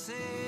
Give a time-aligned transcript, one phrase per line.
[0.00, 0.40] HC.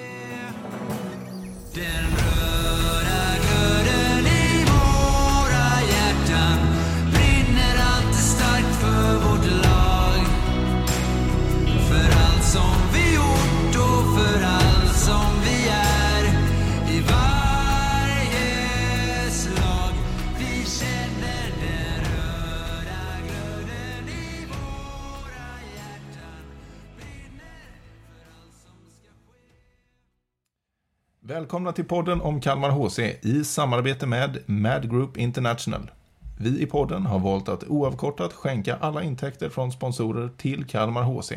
[31.43, 35.91] Välkomna till podden om Kalmar HC i samarbete med Mad Group International.
[36.39, 41.33] Vi i podden har valt att oavkortat skänka alla intäkter från sponsorer till Kalmar HC.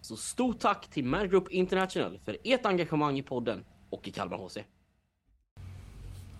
[0.00, 4.36] Så stort tack till Mad Group International för ert engagemang i podden och i Kalmar
[4.36, 4.58] HC.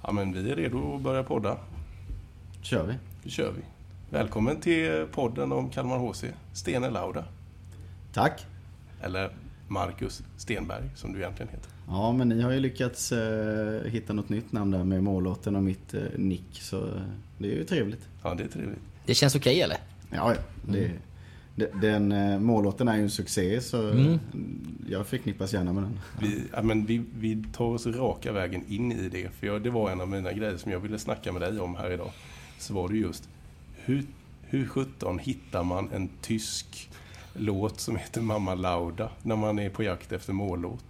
[0.02, 1.58] Ja, men vi är redo att börja podda.
[2.62, 2.94] kör vi.
[3.22, 3.62] Nu kör vi.
[4.10, 7.24] Välkommen till podden om Kalmar HC, Stene Lauda.
[8.12, 8.46] Tack.
[9.02, 9.30] Eller
[9.68, 11.79] Marcus Stenberg, som du egentligen heter.
[11.90, 15.62] Ja, men ni har ju lyckats eh, hitta något nytt namn där med mållåten och
[15.62, 17.02] mitt eh, nick, så eh,
[17.38, 18.08] det är ju trevligt.
[18.22, 18.78] Ja, det är trevligt.
[19.06, 19.76] Det känns okej eller?
[20.10, 20.40] Ja, ja.
[20.72, 20.90] Det,
[21.56, 24.18] de- Den eh, mållåten är ju en succé, så Mm.
[24.88, 25.98] jag förknippas gärna med den.
[26.20, 29.28] Vi, ja, men vi, vi tar oss raka vägen in i det.
[29.34, 31.74] För jag, det var en av mina grejer som jag ville snacka med dig om
[31.74, 32.10] här idag.
[32.58, 33.28] Så var det just,
[33.74, 34.04] hur,
[34.42, 36.90] hur sjutton hittar man en tysk
[37.34, 40.84] låt som heter Mamma Lauda när man är på jakt efter mållåt?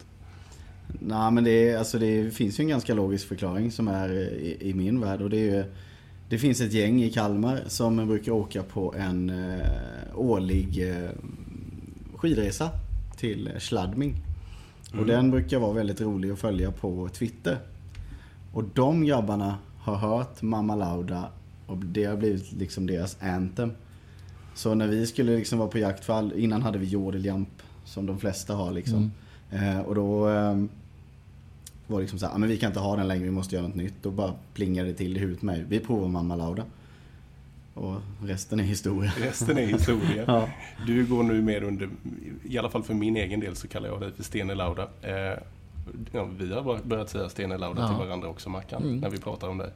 [0.98, 4.16] Nej, men det, är, alltså, det finns ju en ganska logisk förklaring som är eh,
[4.16, 5.22] i, i min värld.
[5.22, 5.64] Och det, är ju,
[6.28, 9.66] det finns ett gäng i Kalmar som brukar åka på en eh,
[10.14, 11.10] årlig eh,
[12.16, 12.70] skidresa
[13.16, 14.16] till Schladming.
[14.98, 17.58] Och den brukar vara väldigt rolig att följa på Twitter.
[18.52, 21.28] Och de grabbarna har hört Mamma Lauda
[21.66, 23.72] och det har blivit liksom deras anthem.
[24.54, 28.06] Så när vi skulle liksom vara på jakt för all, innan hade vi jordeljamp som
[28.06, 29.12] de flesta har liksom.
[29.50, 30.64] Eh, och då eh,
[31.90, 33.66] var liksom så här, "Ah, men vi kan inte ha den längre, vi måste göra
[33.66, 33.94] något nytt.
[34.02, 36.64] Då bara plingade det till i huvudet med vi provar Mamma Lauda.
[37.74, 39.12] Och resten är historia.
[39.20, 40.24] Resten är historia.
[40.26, 40.48] Ja.
[40.86, 41.88] Du går nu mer under,
[42.44, 44.88] i alla fall för min egen del så kallar jag dig för Stene Lauda.
[45.02, 45.38] Eh,
[46.12, 47.88] ja, vi har börjat säga Stene Lauda Ja.
[47.88, 49.70] till varandra också Mackan, när vi pratar om dig.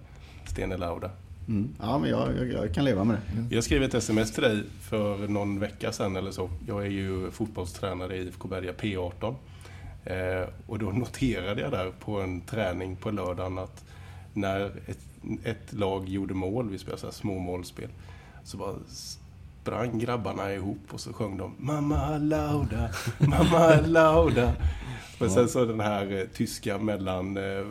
[0.47, 1.11] Stene Lauda.
[1.49, 1.69] Mm.
[1.81, 3.17] Ja, men jag, jag, jag kan leva med
[3.49, 3.55] det.
[3.55, 6.51] Jag skrev ett sms till dig för någon vecka sedan eller så.
[6.69, 9.35] Jag är ju fotbollstränare i IFK Berga P18.
[10.05, 13.85] Eh, och då noterade jag där på en träning på lördagen att
[14.33, 14.99] när ett,
[15.45, 17.89] ett lag gjorde mål, vi spelade så här små målspel,
[18.45, 18.75] så bara
[19.65, 22.89] sprang grabbarna ihop och så sjöng de Mamma Lauda,
[23.19, 24.53] Mamma Lauda.
[25.21, 27.65] Men sen så den här eh, tyska mellan, eh,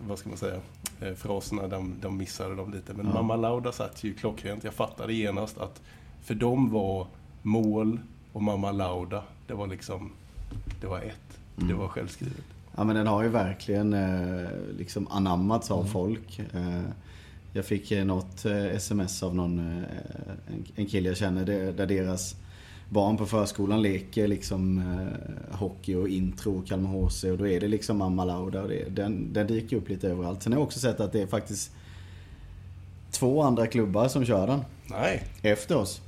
[0.00, 0.60] vad ska man säga,
[1.00, 2.94] eh, fraserna, de, de missade de lite.
[2.94, 4.64] Men Mamma Lauda satt ju klockrent.
[4.64, 5.82] Jag fattade genast att
[6.22, 7.06] för dem var
[7.42, 8.00] mål
[8.32, 10.12] och Mamma Lauda, det var liksom,
[10.80, 11.29] det var ett.
[11.68, 12.44] Det var självskrivet.
[12.76, 14.48] Ja men den har ju verkligen eh,
[14.78, 16.38] liksom anammats av folk.
[16.52, 16.82] Eh,
[17.52, 19.84] jag fick eh, något eh, sms av någon, eh,
[20.46, 22.36] en, en kille jag känner där, deras
[22.88, 27.60] barn på förskolan leker liksom eh, hockey och intro och Kalmar HC och då är
[27.60, 30.42] det liksom Mamma Lauda och det, den, den dyker upp lite överallt.
[30.42, 31.72] Sen har jag också sett att det är faktiskt
[33.10, 36.00] två andra klubbar som kör den Nej, efter oss.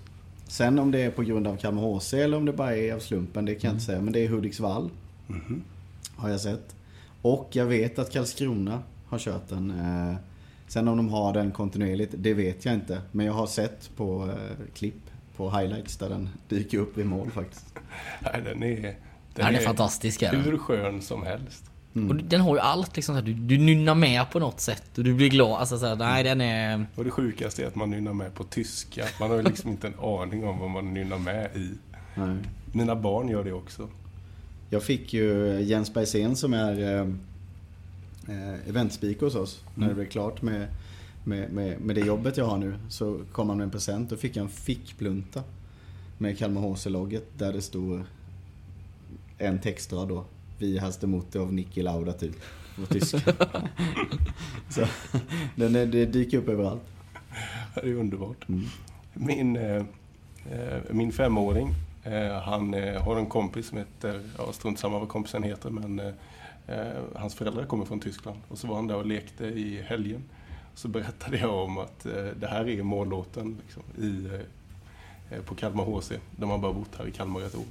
[0.46, 2.98] Sen om det är på grund av Kalmar HC eller om det bara är av
[2.98, 4.00] slumpen, det kan jag inte säga.
[4.00, 4.90] Men det är Hudiksvall.
[6.16, 6.76] Har jag sett.
[7.22, 9.70] Och jag vet att Karlskrona har kört den.
[9.70, 10.16] Eh,
[10.72, 13.00] Sen om de har den kontinuerligt, det vet jag inte.
[13.10, 17.30] Men jag har sett på eh, klipp, på highlights där den dyker upp i mål
[17.30, 17.74] faktiskt.
[18.20, 18.96] nej den är,
[19.34, 20.40] Den är fantastisk, är den.
[20.40, 21.70] Hur skön som helst.
[21.94, 25.04] Och den har ju allt liksom, här, du, du nynnar med på något sätt och
[25.04, 25.60] du blir glad.
[25.60, 26.86] Alltså, så här, nej den är...
[26.94, 29.04] Och det sjukaste är att man nynnar med på tyska.
[29.20, 31.70] Man har ju liksom inte en aning om vad man nynnar med i.
[32.14, 32.36] Nej.
[32.72, 33.88] Mina barn gör det också.
[34.72, 37.08] Jag fick ju Jens Bergsén som är eh,
[38.28, 39.64] eh, eventspeaker hos oss.
[39.74, 40.68] När det blev klart med,
[41.24, 44.10] med, med, med det jobbet jag har nu så kom han med en present.
[44.10, 45.42] Då fick jag en fickplunta
[46.18, 48.02] med Kalmar HC-logget där det stod
[49.38, 50.24] en textrad då.
[50.58, 52.36] Vi hast emot av Niki Lauda typ.
[52.76, 53.20] På tyska.
[54.70, 54.86] så
[55.56, 56.82] den är, det dyker upp överallt.
[57.74, 58.48] Det är underbart.
[58.48, 58.64] Mm.
[59.14, 59.84] Min, eh,
[60.50, 61.74] eh, min femåring,
[62.42, 66.12] han eh, har en kompis som heter, ja strunt samma vad kompisen heter, men eh,
[66.66, 68.38] eh, hans föräldrar kommer från Tyskland.
[68.48, 70.22] Och så var han där och lekte i helgen.
[70.74, 74.40] Så berättade jag om att eh, det här är mållåten liksom, i,
[75.30, 76.12] eh, på Kalmar HC.
[76.36, 77.64] De har bara bott här i Kalmar ett år.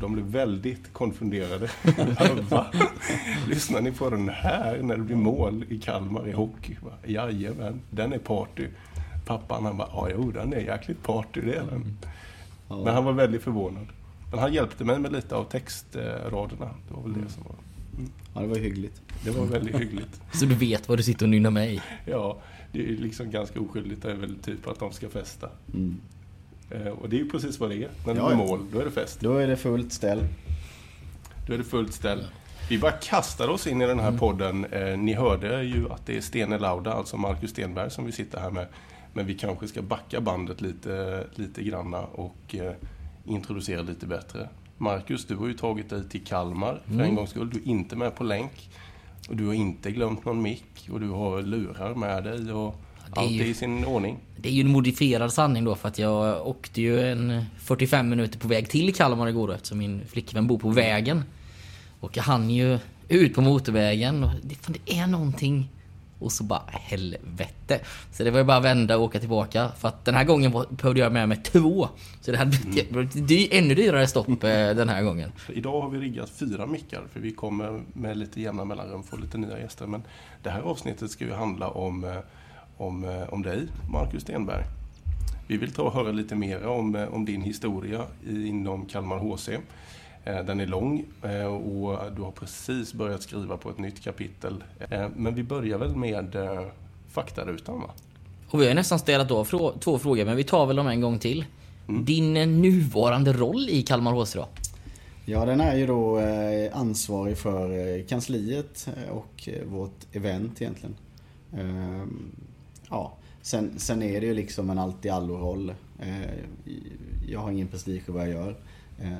[0.00, 1.70] De blev väldigt konfunderade.
[2.48, 2.66] Va?
[3.48, 6.76] Lyssnar ni på den här när det blir mål i Kalmar i hockey?
[7.06, 8.66] Jajamän, den är party.
[9.26, 11.98] Pappan han bara, ja jo den är jäkligt party det är den.
[12.68, 13.86] Men han var väldigt förvånad.
[14.30, 16.70] Men han hjälpte mig med lite av textraderna.
[16.88, 17.54] Det var väl det som var,
[18.34, 19.02] Ja, det var hyggligt.
[19.24, 20.20] det var väldigt hyggligt.
[20.32, 21.80] Så du vet vad du sitter och nynnar med i.
[22.04, 22.38] Ja,
[22.72, 24.02] det är liksom ganska oskyldigt.
[24.02, 25.48] Det är väl typ att de ska festa.
[25.74, 25.96] Mm.
[26.70, 27.90] Eh, Och det är ju precis vad det är.
[28.06, 28.46] När det Ja, blir ja.
[28.46, 29.20] mål, då är det fest.
[29.20, 30.24] Då är det fullt ställ.
[31.46, 32.24] Då är det fullt ställ.
[32.70, 34.64] Vi bara kastar oss in i den här podden.
[34.64, 38.40] Eh, ni hörde ju att det är Stene Lauda, alltså Marcus Stenberg, som vi sitter
[38.40, 38.66] här med.
[39.18, 42.72] Men vi kanske ska backa bandet lite, lite granna och eh,
[43.24, 44.48] introducera lite bättre.
[44.76, 47.50] Marcus, du har ju tagit dig till Kalmar för en gångs skull.
[47.50, 48.70] Du är inte med på länk.
[49.28, 52.76] Och du har inte glömt någon mick och du har lurar med dig och
[53.14, 54.18] det är allt är i sin ordning.
[54.36, 58.38] Det är ju en modifierad sanning då för att jag åkte ju en 45 minuter
[58.38, 61.22] på väg till Kalmar igår då, eftersom min flickvän bor på vägen.
[62.00, 62.78] Och jag hann ju
[63.08, 65.68] ut på motorvägen och det, fan, det är någonting
[66.18, 67.80] och så bara helvete.
[68.12, 69.68] Så det var ju bara att vända och åka tillbaka.
[69.78, 71.88] För att den här gången behövde jag med mig två.
[72.20, 73.08] Så det hade blivit Mm.
[73.26, 75.32] dy- ännu dyrare stopp eh, den här gången.
[75.48, 79.38] Idag har vi riggat fyra mickar för vi kommer med lite jämna mellanrum få lite
[79.38, 79.86] nya gäster.
[79.86, 80.02] Men
[80.42, 82.16] det här avsnittet ska ju handla om, eh,
[82.76, 84.64] om, eh, om dig, Marcus Stenberg.
[85.46, 89.48] Vi vill ta och höra lite mer om, om din historia inom Kalmar HC.
[90.28, 94.64] Eh, Den är lång eh, och du har precis börjat skriva på ett nytt kapitel.
[94.90, 96.36] Eh, Men vi börjar väl med
[97.08, 97.90] faktarutan va?
[98.50, 101.00] Och vi har nästan ställt av frå- två frågor men vi tar väl dem en
[101.00, 101.44] gång till.
[101.86, 104.48] Din eh, nuvarande roll i Kalmar HC då?
[105.24, 106.20] Ja, den är ju då
[106.72, 110.94] ansvarig för kansliet och vårt event egentligen.
[111.58, 112.30] Ehm,
[112.90, 115.74] Ja, sen, sen är det ju liksom en allt-i-allo-roll.
[116.00, 116.30] Eh,
[117.28, 118.56] Jag har ingen prestige i vad jag gör.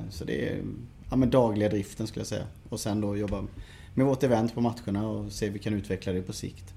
[0.09, 0.57] Så det är
[1.09, 2.45] ja, men dagliga driften skulle jag säga.
[2.69, 3.43] Och sen då jobba
[3.93, 6.73] med vårt event på matcherna och se hur vi kan utveckla det på sikt.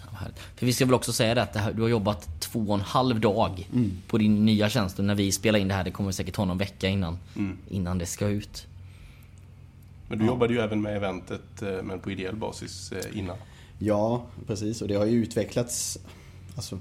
[0.00, 0.18] Ja.
[0.56, 3.20] För vi ska väl också säga det att du har jobbat två och en halv
[3.20, 3.92] dag Mm.
[4.06, 4.98] på din nya tjänst.
[4.98, 7.58] Och när vi spelar in det här, det kommer säkert ta någon vecka innan, Mm.
[7.68, 8.66] innan det ska ut.
[10.08, 13.36] Men du jobbade ju även med eventet eh, men på ideell basis eh, innan.
[13.78, 14.82] Ja, precis.
[14.82, 15.98] Och det har ju utvecklats
[16.56, 16.78] alltså,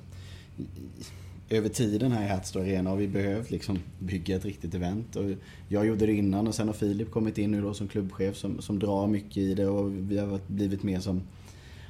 [1.50, 5.16] över tiden här i Hertz Arena har vi behövt liksom bygga ett riktigt event.
[5.16, 5.26] Och
[5.68, 8.62] jag gjorde det innan och sen har Filip kommit in nu då som klubbchef som,
[8.62, 11.22] som drar mycket i det och vi har blivit mer som,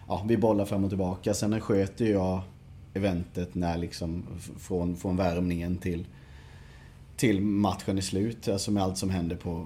[0.07, 1.33] ja, vi bollar fram och tillbaka.
[1.33, 2.41] Sen sköter jag
[2.93, 4.23] eventet när liksom
[4.57, 6.05] från, från värmningen till,
[7.17, 8.47] till matchen är slut.
[8.47, 9.65] Alltså med allt som händer på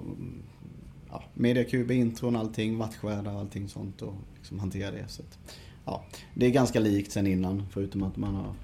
[1.10, 5.04] ja, mediakub, intron, allting, matchvärdar och allting sånt och liksom hantera det.
[5.08, 5.38] Så att,
[5.84, 6.04] ja,
[6.34, 8.54] det är ganska likt sen innan förutom att man har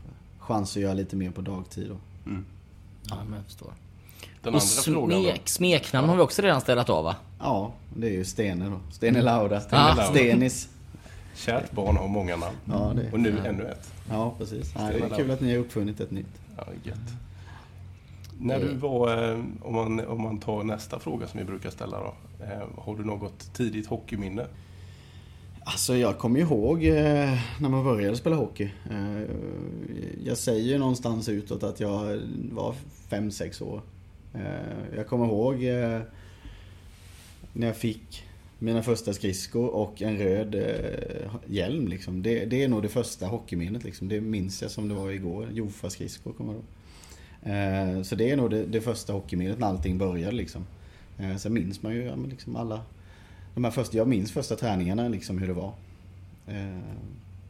[0.47, 1.89] chans att göra lite mer på dagtid.
[1.89, 1.97] Då.
[3.09, 3.73] Ja, men jag förstår.
[4.43, 7.17] Den Och smek, smeknamn har vi också redan ställat av va?
[7.39, 8.81] Ja, det är ju Stene då.
[8.93, 9.63] Stene Lauda.
[9.71, 9.89] Ah.
[9.89, 10.05] Lauda.
[10.11, 10.69] Stenis.
[11.35, 12.57] Kärt barn har många namn.
[12.65, 13.93] Ja, det, Och nu ännu ett.
[14.11, 14.75] ja precis.
[14.77, 16.27] Nej, det Stene är kul att ni har uppfunnit ett nytt.
[16.57, 16.97] Ja, gött.
[18.41, 21.99] När du var, eh, om man, om man tar nästa fråga som vi brukar ställa
[22.01, 22.15] då.
[22.45, 24.47] eh, Har du något tidigt hockeyminne?
[25.69, 28.71] Alltså jag kommer ihåg eh, när man började spela hockey.
[28.91, 29.23] Eh,
[30.25, 32.21] jag säger ju någonstans utåt att jag
[32.53, 32.75] var
[33.09, 33.83] 5-6 år.
[34.35, 35.57] Eh, jag kommer ihåg
[37.53, 38.25] när jag fick
[38.59, 40.55] mina första skridskor och en röd
[41.47, 41.89] hjälm.
[41.89, 42.23] Liksom.
[42.23, 43.85] Det, det är nog det första hockeyminnet.
[43.85, 44.09] Liksom.
[44.09, 45.49] Det minns jag som det var igår.
[45.53, 46.63] Jofa-skridskor kommer jag
[47.97, 48.07] ihåg.
[48.07, 50.37] Så det är nog det, det första hockeyminnet när allting började.
[50.37, 50.67] Liksom.
[51.39, 52.81] Sen minns man ju ja, liksom alla
[53.57, 55.73] de här första, jag minns första träningarna liksom hur det var.
[56.47, 56.79] Eh,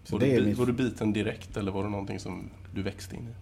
[0.05, 0.55] Så Var, det du, min...
[0.55, 3.35] var du biten direkt eller var det någonting som du växte in i?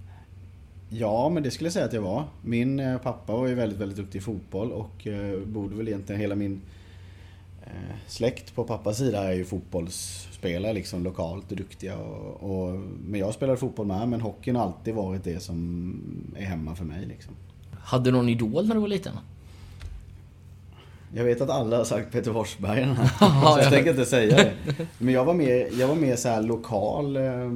[0.99, 2.25] Ja, men det skulle jag säga att jag var.
[2.43, 6.21] Min eh, pappa var ju väldigt, väldigt duktig i fotboll och eh, borde väl egentligen
[6.21, 6.61] hela min
[8.07, 11.97] släkt på pappas sida är ju fotbollsspelare liksom lokalt och duktiga.
[11.99, 16.01] Och, och, men jag spelade fotboll med, men hockeyn har alltid varit det som
[16.37, 17.35] är hemma för mig liksom.
[17.73, 19.17] Hade du någon idol när du var liten?
[21.17, 23.11] Jag vet att alla har sagt Peter Forsberg den här.
[23.21, 23.71] Ja, så jag ja.
[23.71, 24.53] tänker inte säga det.
[24.99, 27.17] Men jag var mer, jag var mer så här lokal.
[27.17, 27.51] Eh,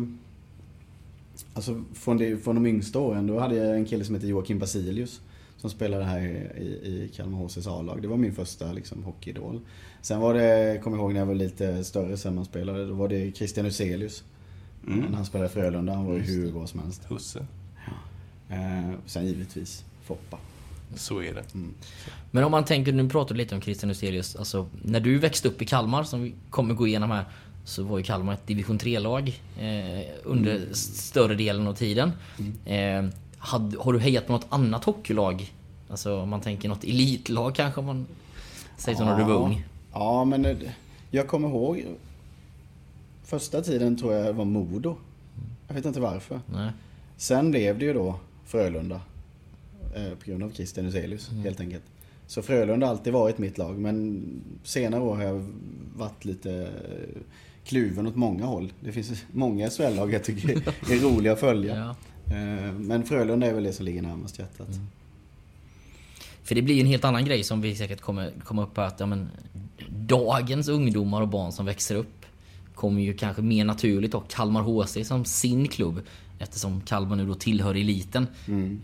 [1.55, 3.27] alltså från, det, från de yngsta åren.
[3.27, 5.21] Då hade jag en kille som heter Joakim Basilius.
[5.57, 8.03] Som spelade här i, i Kalmar HCs A-lag.
[8.03, 9.61] Det var min första liksom, hockeyidol.
[10.03, 12.87] Sen var det, kommer jag ihåg när jag var lite större sen man spelade.
[12.87, 14.25] Då var det Christian Huselius.
[14.87, 15.01] Mm.
[15.01, 15.95] När han spelade i Frölunda.
[15.95, 17.05] Han var ju hur bra som helst.
[17.09, 17.47] Husse.
[18.49, 20.39] Eh, sen givetvis Foppa.
[20.95, 21.45] Så är det.
[22.31, 24.37] Men om man tänker, nu pratar du lite om Christian Huselius.
[24.37, 27.25] Alltså, när du växte upp i Kalmar, som vi kommer gå igenom här,
[27.65, 30.75] så var ju Kalmar ett division 3-lag eh, under Mm.
[30.75, 32.13] större delen av tiden.
[32.65, 33.05] Eh,
[33.39, 35.53] had, har du hejat på något annat hockeylag?
[35.91, 38.07] Alltså om man tänker något elitlag kanske, om man
[38.77, 39.65] säger så när du var ung.
[39.93, 40.57] Ja, men eh,
[41.11, 41.85] jag kommer ihåg
[43.25, 44.97] första tiden tror jag var Modo.
[45.69, 46.41] Jag vet inte varför.
[46.47, 46.71] Nej.
[47.17, 48.15] Sen blev det ju då
[48.47, 49.01] Frölunda.
[49.97, 51.83] Eh, på grund av Christian Huselius helt enkelt.
[52.27, 54.25] Så Frölunda har alltid varit mitt lag, men
[54.65, 55.47] senare år har jag
[55.97, 56.69] varit lite
[57.65, 58.73] kluven åt många håll.
[58.81, 61.77] Det finns många SHL-lag jag tycker är roliga att följa.
[61.77, 62.35] Ja.
[62.35, 64.69] Eh, Men Frölunda är väl det som ligger närmast hjärtat.
[66.43, 69.01] För det blir en helt annan grej som vi säkert kommer komma upp på att
[69.01, 69.29] ja, men,
[69.91, 72.27] dagens ungdomar och barn som växer upp
[72.75, 76.01] kommer ju kanske mer naturligt ha Kalmar HC som sin klubb
[76.39, 78.27] eftersom Kalmar nu då tillhör eliten.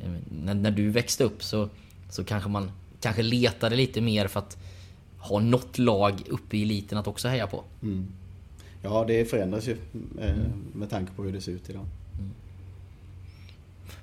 [0.04, 0.10] Eh,
[0.44, 1.68] När, när du växte upp så,
[2.10, 2.70] så kanske man
[3.00, 4.56] kanske letade lite mer för att
[5.18, 7.64] ha något lag uppe i eliten att också heja på.
[8.82, 9.76] Ja, det förändras ju
[10.20, 10.34] eh,
[10.74, 11.84] med tanke på hur det ser ut idag.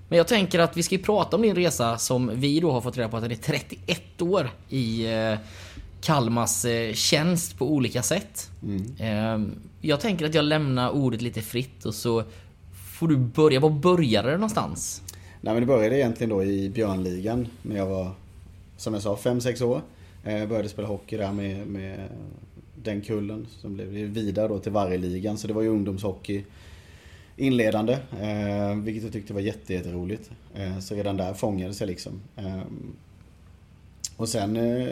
[0.09, 2.81] Men jag tänker att vi ska ju prata om din resa som vi då har
[2.81, 5.37] fått reda på att den är 31 år i eh,
[6.01, 8.51] Kalmars eh, tjänst på olika sätt.
[8.99, 9.39] Eh,
[9.81, 12.23] jag tänker att jag lämnar ordet lite fritt och så
[13.01, 13.59] får du börja.
[13.59, 15.01] Var började det någonstans?
[15.41, 18.11] Nej men det började egentligen då i Björnligan när jag var,
[18.77, 19.81] som jag sa, 5-6 år.
[20.23, 22.09] Jag började spela hockey där med, med
[22.83, 25.37] den kullen som blev vidare då till Vargligan.
[25.37, 26.43] Så det var ju ungdomshockey
[27.37, 27.93] inledande.
[28.21, 30.31] Eh, vilket jag tyckte var jätteroligt.
[30.55, 32.21] Eh, så redan där fångades jag liksom.
[32.35, 32.61] Eh,
[34.17, 34.55] och sen...
[34.57, 34.87] Eh,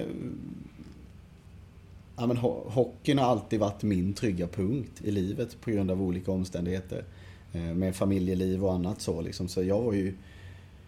[2.18, 6.02] ja, men ho- hockeyn har alltid varit min trygga punkt i livet på grund av
[6.02, 7.04] olika omständigheter.
[7.54, 9.48] Eh, med familjeliv och annat så liksom.
[9.48, 10.14] Så jag var ju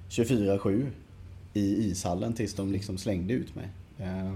[0.09, 0.87] 24-7
[1.53, 3.67] i ishallen tills de liksom slängde ut mig.
[3.99, 4.33] Eh,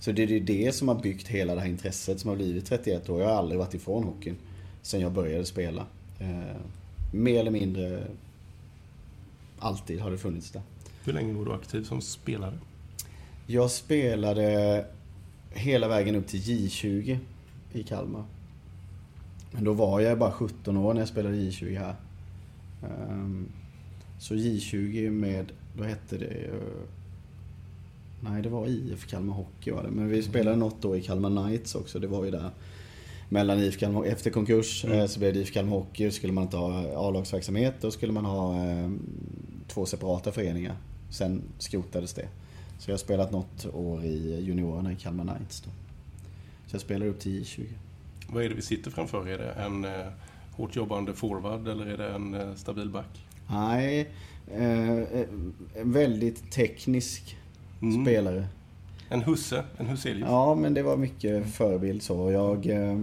[0.00, 3.08] Så det är det som har byggt hela det här intresset som har blivit 31
[3.08, 3.20] år.
[3.20, 4.36] Jag har aldrig varit ifrån hockeyn
[4.82, 5.86] sen jag började spela.
[6.20, 6.56] Eh,
[7.12, 8.04] Mer eller mindre
[9.58, 10.62] alltid har det funnits där.
[11.04, 12.58] Hur länge var du aktiv som spelare?
[13.46, 14.84] Jag spelade
[15.50, 17.18] hela vägen upp till J20
[17.72, 18.24] i Kalmar.
[19.58, 21.94] Men då var jag bara 17 år när jag spelade J20 här.
[22.82, 23.48] Ehm,
[24.18, 26.26] Så J20 med, då hette det...
[26.26, 26.52] eh,
[28.20, 29.90] Nej, det var IF Kalmar Hockey var det.
[29.90, 31.98] Men vi spelade något då i Kalmar Knights också.
[31.98, 32.50] Det var ju där
[33.28, 36.04] mellan IF Kalmar Efter konkurs eh, så blev det IF Kalmar Hockey.
[36.04, 37.74] Då skulle man inte ha A-lagsverksamhet.
[37.80, 38.90] Då skulle man ha eh,
[39.68, 40.76] två separata föreningar.
[41.10, 42.28] Sen skrotades det.
[42.78, 45.70] Så jag har spelat något år i juniorerna i Kalmar Knights då.
[46.66, 47.66] Så jag spelar upp till J20.
[48.32, 49.28] Vad är det vi sitter framför?
[49.28, 50.06] Är det en eh,
[50.56, 53.26] hårt jobbande forward eller är det en eh, stabil back?
[53.50, 54.08] Nej,
[54.54, 55.26] eh, eh,
[55.82, 57.36] väldigt teknisk
[57.82, 58.04] Mm.
[58.04, 58.46] spelare.
[59.08, 59.64] En husse?
[59.76, 60.28] En Huselius?
[60.28, 62.30] Ja, men det var mycket förebild så.
[62.30, 62.98] Jag eh,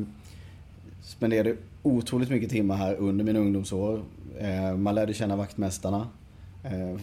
[1.04, 4.02] spenderade otroligt mycket timmar här under mina ungdomsår.
[4.40, 6.08] Eh, man lärde känna vaktmästarna.
[6.64, 7.00] Eh,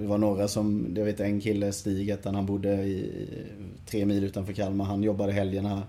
[0.00, 3.10] det var några som, jag vet en kille, Stig hette han, bodde i
[3.86, 4.84] tre mil utanför Kalmar.
[4.84, 5.82] Han jobbade helgerna.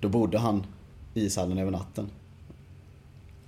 [0.00, 0.66] Då bodde han
[1.18, 2.10] ishallen över natten.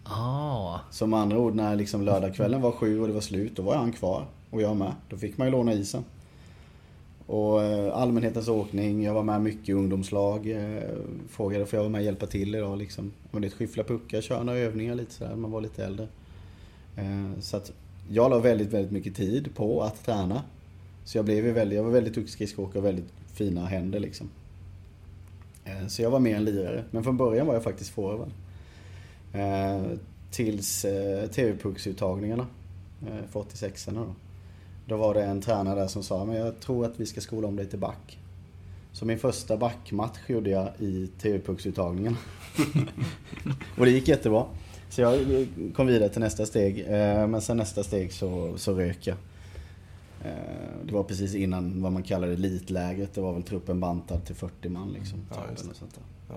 [0.05, 3.63] Ah, Så med andra ord, när liksom lördagskvällen var sju och det var slut, då
[3.63, 4.27] var han kvar.
[4.51, 4.93] Och jag med.
[5.09, 6.05] Då fick man ju låna isen.
[7.27, 10.51] Och eh, allmänhetens åkning, jag var med mycket i ungdomslag.
[10.51, 10.83] Eh,
[11.29, 13.13] frågade för jag var med och hjälpa till idag liksom.
[13.31, 16.09] Och det skyffla puckar, köra några övningar lite sådär, man var lite äldre.
[16.97, 17.73] Eh, så att
[18.09, 20.43] jag la väldigt, väldigt mycket tid på att träna.
[21.05, 24.31] Så jag blev väldigt, jag var väldigt duktig skridskoåkare och väldigt fina händer liksom.
[25.71, 26.85] Eh, så jag var mer en lirare.
[26.91, 28.31] Men från början var jag faktiskt forward.
[29.33, 29.83] Eh,
[30.31, 32.47] tills eh, TV-pucksuttagningarna
[33.33, 34.15] för 86 då.
[34.87, 37.49] Då var det en tränare där som sa men jag tror att vi ska skola
[37.49, 38.19] om dig till back.
[38.93, 42.17] Så min första backmatch gjorde jag i TV-pucksuttagningen.
[43.79, 44.45] och det gick jättebra.
[44.89, 45.19] Så jag
[45.75, 46.85] kom vidare till nästa steg.
[47.29, 49.17] Men sen nästa steg så, så rök jag.
[50.25, 50.31] Eh,
[50.85, 53.15] Det var precis innan vad man kallade elitlägret.
[53.15, 55.19] Det var väl truppen bantad till 40 man liksom.
[55.57, 56.03] Sånt där.
[56.29, 56.35] Ja.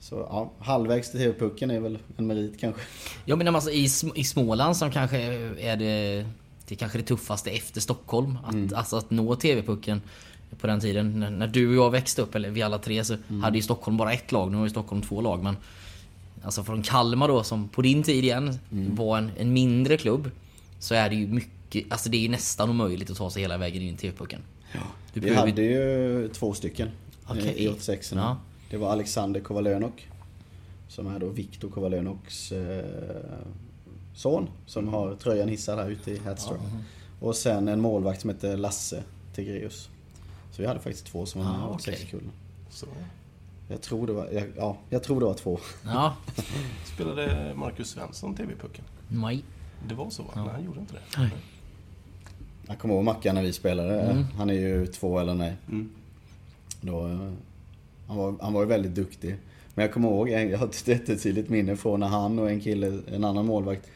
[0.00, 2.80] Så ja, halvvägs till TV-pucken är väl en merit kanske.
[3.24, 5.18] Ja men alltså, i, Sm- i Småland som kanske
[5.60, 6.26] är det,
[6.68, 8.38] det är kanske det tuffaste efter Stockholm.
[8.44, 10.00] Att, Alltså att nå TV-pucken
[10.60, 11.20] på den tiden.
[11.20, 13.96] När, när du och jag växte upp, eller vi alla tre, så hade ju Stockholm
[13.96, 14.50] bara ett lag.
[14.50, 15.42] Nu har ju Stockholm två lag.
[15.42, 15.56] Men
[16.42, 18.58] alltså från Kalmar då, som på din tid igen
[18.96, 20.30] var en, en mindre klubb.
[20.78, 21.52] Så är det ju mycket,
[21.90, 24.40] alltså det är ju nästan omöjligt att ta sig hela vägen in i TV-pucken.
[25.12, 26.88] Du Vi hade ju två stycken
[27.30, 28.36] eh, i 86 Ja.
[28.70, 30.08] Det var Alexander Kovalönok.
[30.88, 32.84] Som är då Viktor Kovalönoks eh,
[34.14, 34.48] son.
[34.66, 36.60] Som har tröjan hissad här ute i Headstrong.
[37.20, 39.02] Och sen en målvakt som heter Lasse
[39.34, 39.88] Tigreus.
[40.52, 42.10] Så vi hade faktiskt två som var med i Ah, 86 okej.
[42.10, 42.32] kullen.
[42.70, 42.86] Så.
[43.68, 45.58] Jag tror det var, jag, ja, jag tror det var två.
[45.84, 46.16] Ja,
[46.94, 48.84] Spelade Marcus Svensson TV-pucken?
[49.08, 49.44] nej.
[49.88, 50.30] Det var så va?
[50.36, 51.18] Nej, han gjorde inte det.
[51.20, 51.30] Nej.
[52.66, 54.24] Jag kommer ihåg Mackan när vi spelade.
[54.36, 55.56] Han är ju två eller nej.
[55.68, 55.88] Mm.
[56.80, 57.32] Då, eh,
[58.06, 59.36] han, var, han var ju väldigt duktig.
[59.74, 62.98] Men jag kommer ihåg, jag har ett jättetydligt minne från när han och en kille,
[63.12, 63.86] en annan målvakt,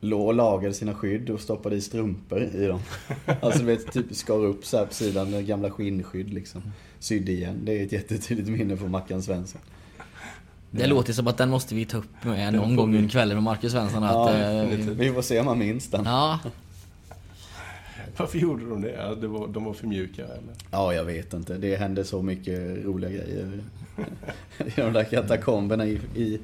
[0.00, 2.80] låg och lagade sina skydd och stoppade i strumpor i dem.
[3.40, 6.62] Alltså du vet, typ skar upp så här på sidan, med gamla skinnskydd liksom.
[6.98, 7.60] Sydde igen.
[7.64, 9.60] Det är ett jättetydligt minne från Mackan Svensson.
[10.70, 13.42] Det låter som att den måste vi ta upp med någon gång under kvällen med
[13.44, 14.04] Marcus Svensson.
[14.04, 16.04] Att, Ja, eh, vi får se om han minns den.
[16.04, 16.38] ja,
[18.20, 18.92] Varför gjorde de det?
[18.92, 20.54] Ja, det var, de var för mjuka eller?
[20.70, 21.58] Ja, jag vet inte.
[21.58, 23.60] Det hände så mycket roliga grejer
[24.58, 26.00] i de där katakomberna i...
[26.14, 26.40] i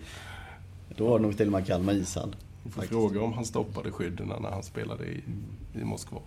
[0.96, 2.36] då var det nog till och med Kalmar ishall.
[2.62, 5.22] Vi får fråga om han stoppade skydden när han spelade i,
[5.74, 6.20] i Moskva.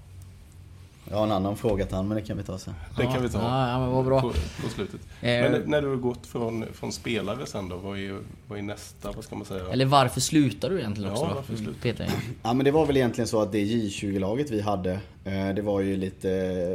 [1.10, 2.74] Jag har en annan fråga till han, men det kan vi ta sen.
[2.98, 4.22] Det kan vi ta Ja, ja, men vad bra.
[4.22, 4.30] På,
[4.64, 5.00] på slutet.
[5.22, 8.64] Eh, Men när du har gått från, från spelare sen då, vad är, vad är
[8.64, 9.64] nästa, vad ska man säga?
[9.72, 11.36] Eller varför slutar du egentligen också Ja, då?
[11.36, 12.12] varför slutar- Peter?
[12.44, 14.92] Ja, men det var väl egentligen så att det J20-laget vi hade,
[15.26, 16.30] eh, det var ju lite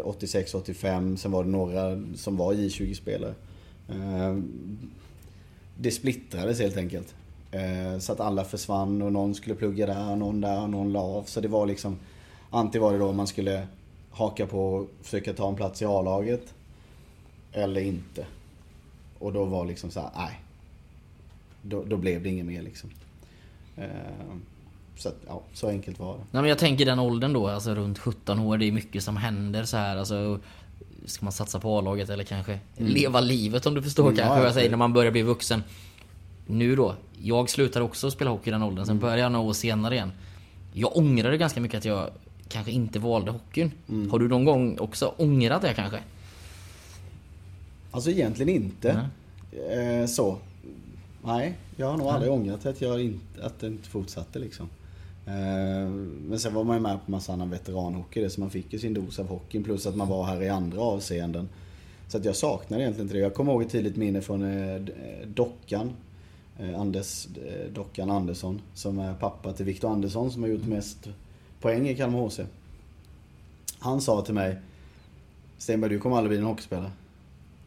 [0.04, 3.34] 86-85, sen var det några som var J20-spelare.
[3.88, 4.38] Eh,
[5.78, 7.14] Det splittrades helt enkelt.
[7.50, 10.92] Eh, Så att alla försvann och någon skulle plugga där och någon där och någon
[10.92, 11.22] la av.
[11.22, 11.96] Så det var liksom,
[12.50, 13.66] antingen var det då man skulle
[14.14, 16.54] haka på och försöka ta en plats i A-laget.
[17.52, 18.26] Eller inte.
[19.18, 20.40] Och då var liksom så här, nej.
[21.62, 22.90] Då, då blev det inget mer liksom.
[23.76, 23.86] Eh,
[24.96, 26.24] Så att, ja, så enkelt var det.
[26.30, 29.16] Nej men jag tänker den åldern då, alltså runt 17 år, det är mycket som
[29.16, 29.96] händer så här.
[29.96, 30.40] Alltså,
[31.06, 34.38] ska man satsa på A-laget eller kanske leva livet om du förstår Mm, kanske ja,
[34.38, 35.62] vad jag säger när man börjar bli vuxen.
[36.46, 38.86] Nu då, jag slutar också spela hockey i den åldern, Mm.
[38.86, 40.12] sen börjar jag några år senare igen.
[40.72, 42.10] Jag ångrade ganska mycket att jag
[42.54, 43.70] kanske inte valde hockeyn.
[43.88, 44.10] Mm.
[44.10, 45.98] Har du någon gång också ångrat det kanske?
[47.90, 49.08] Alltså egentligen inte.
[49.70, 50.38] Eh, så.
[51.24, 54.68] Nej, jag har nog aldrig ångrat att jag inte, att det inte fortsatte liksom.
[55.26, 55.88] Eh,
[56.28, 58.78] men sen var man ju med på massa annan veteranhockey, det, så man fick ju
[58.78, 59.64] sin dos av hockeyn.
[59.64, 61.48] Plus att man var här i andra avseenden.
[62.08, 63.22] Så att jag saknar egentligen inte det.
[63.22, 64.80] Jag kommer ihåg ett tydligt minne från eh, eh,
[65.34, 65.90] Dockan.
[66.58, 68.60] Eh, Anders, eh, Dockan Andersson.
[68.74, 71.08] Som är pappa till Viktor Andersson som har gjort mest
[71.64, 72.40] poäng i Kalmar HC.
[73.78, 74.56] Han sa till mig
[75.58, 76.90] Stenberg, du kommer aldrig bli en hockeyspelare.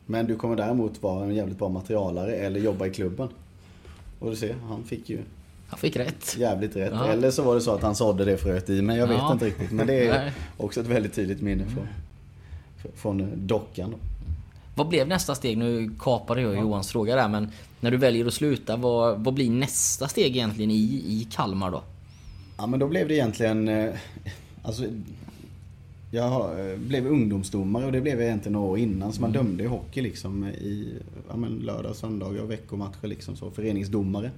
[0.06, 3.30] Men du kommer däremot vara en jävligt bra materialare eller jobba i klubben.
[4.20, 5.20] Och du ser, han fick ju
[5.68, 6.36] Han fick rätt.
[6.38, 6.92] jävligt rätt.
[6.94, 7.08] Ja.
[7.08, 9.34] Eller så var det så att han sådde det fröet i men jag vet Ja.
[9.34, 9.72] inte riktigt.
[9.72, 11.88] Men det är också ett väldigt tydligt minne från,
[12.96, 13.92] från dockan.
[13.92, 13.98] Då.
[14.76, 15.58] Vad blev nästa steg?
[15.58, 19.50] Nu kapade jag Johans fråga där men när du väljer att sluta, vad, vad blir
[19.52, 20.76] nästa steg egentligen i,
[21.08, 21.82] i Kalmar då?
[22.58, 23.68] Ja men då blev det egentligen...
[23.68, 23.94] eh,
[24.64, 24.86] Alltså,
[26.12, 29.14] jag eh, blev ungdomsdomare och det blev jag egentligen några år innan.
[29.14, 30.94] Så man dömde i hockey liksom i
[31.30, 33.52] ja, men lördag, söndagar och veckomatcher liksom så.
[33.52, 34.32] Föreningsdomare.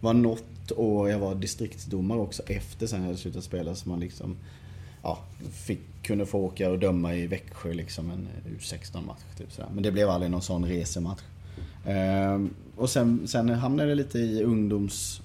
[0.00, 3.74] Var något år jag var distriktsdomare också efter sen jag hade slutat spela.
[3.74, 4.36] Så man liksom
[5.02, 5.18] ja,
[5.52, 8.28] fick, kunde få åka och döma i Växjö liksom en
[8.58, 9.20] U16-match.
[9.38, 9.68] Typ sådär.
[9.74, 11.22] Men det blev aldrig någon sån resematch.
[11.86, 15.22] Ehm, och sen, sen hamnade jag lite i ungdoms,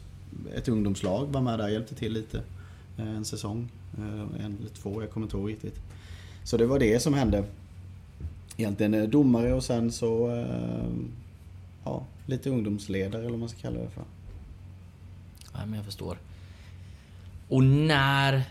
[0.55, 1.25] ett ungdomslag.
[1.27, 2.41] Var med där, hjälpte till lite.
[2.97, 3.69] eh, En säsong.
[3.97, 5.79] eh, En eller två, jag kommer inte ihåg riktigt.
[6.43, 7.43] Så det var det som hände.
[8.57, 10.45] Egentligen eh, domare och sen så
[11.83, 14.03] ja, lite ungdomsledare eller vad man ska kalla det för.
[15.57, 16.17] Nej men jag förstår.
[17.49, 18.43] Och när...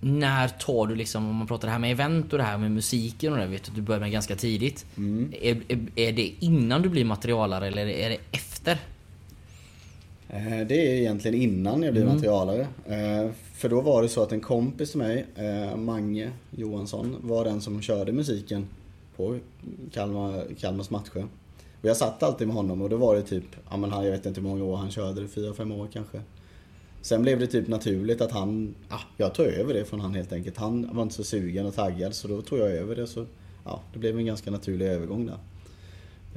[0.00, 2.70] När tar du liksom, om man pratar det här med event och det här med
[2.70, 4.86] musiken och det, vet du, du börjar med ganska tidigt.
[5.42, 8.78] Är, är, är det innan du blir materialare eller är det efter?
[10.28, 12.66] Eh, Det är egentligen innan jag blev materialare.
[12.86, 17.44] Eh, För då var det så att en kompis till mig, eh, Mange Johansson, var
[17.44, 18.66] den som körde musiken
[19.16, 19.38] på
[19.92, 21.26] Kalmar, Kalmars matcher.
[21.82, 24.12] Och jag satt alltid med honom och då var det typ, ja men han, jag
[24.12, 26.20] vet inte hur många år han körde det, fyra, fem år kanske.
[27.02, 30.32] Sen blev det typ naturligt att han, ja, jag tog över det från han helt
[30.32, 30.56] enkelt.
[30.56, 33.26] Han var inte så sugen och taggad så då tog jag över det så,
[33.64, 35.38] ja, det blev en ganska naturlig övergång där.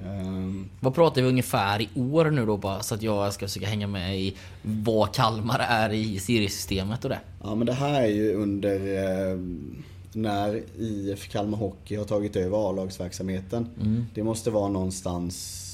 [0.05, 3.67] Ehm, Vad pratar vi ungefär i år nu då bara så att jag ska försöka
[3.67, 7.19] hänga med i vad Kalmar är i seriesystemet och det?
[7.43, 9.37] Ja men det här är ju under eh,
[10.13, 13.67] när IF Kalmar Hockey har tagit över A-lagsverksamheten.
[14.15, 15.65] Det måste vara någonstans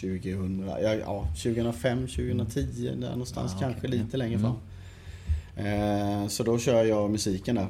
[0.00, 3.98] 2000, ja, ja 2005, 2010 där någonstans Ja, kanske okej.
[3.98, 4.54] lite längre fram.
[5.66, 7.68] Eh, så då kör jag musiken där.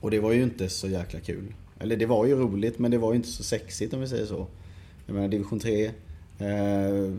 [0.00, 1.54] Och det var ju inte så jäkla kul.
[1.80, 4.26] Eller det var ju roligt men det var ju inte så sexigt om vi säger
[4.26, 4.46] så.
[5.06, 5.84] Jag menar division 3.
[6.38, 7.12] Eh,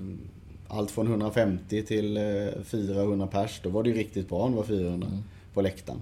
[0.68, 2.24] allt från 150 till eh,
[2.66, 3.60] 400 pers.
[3.64, 5.08] Då var det ju riktigt bra om det var 400
[5.54, 6.00] på läktaren.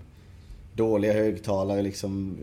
[0.73, 2.37] Dåliga högtalare liksom.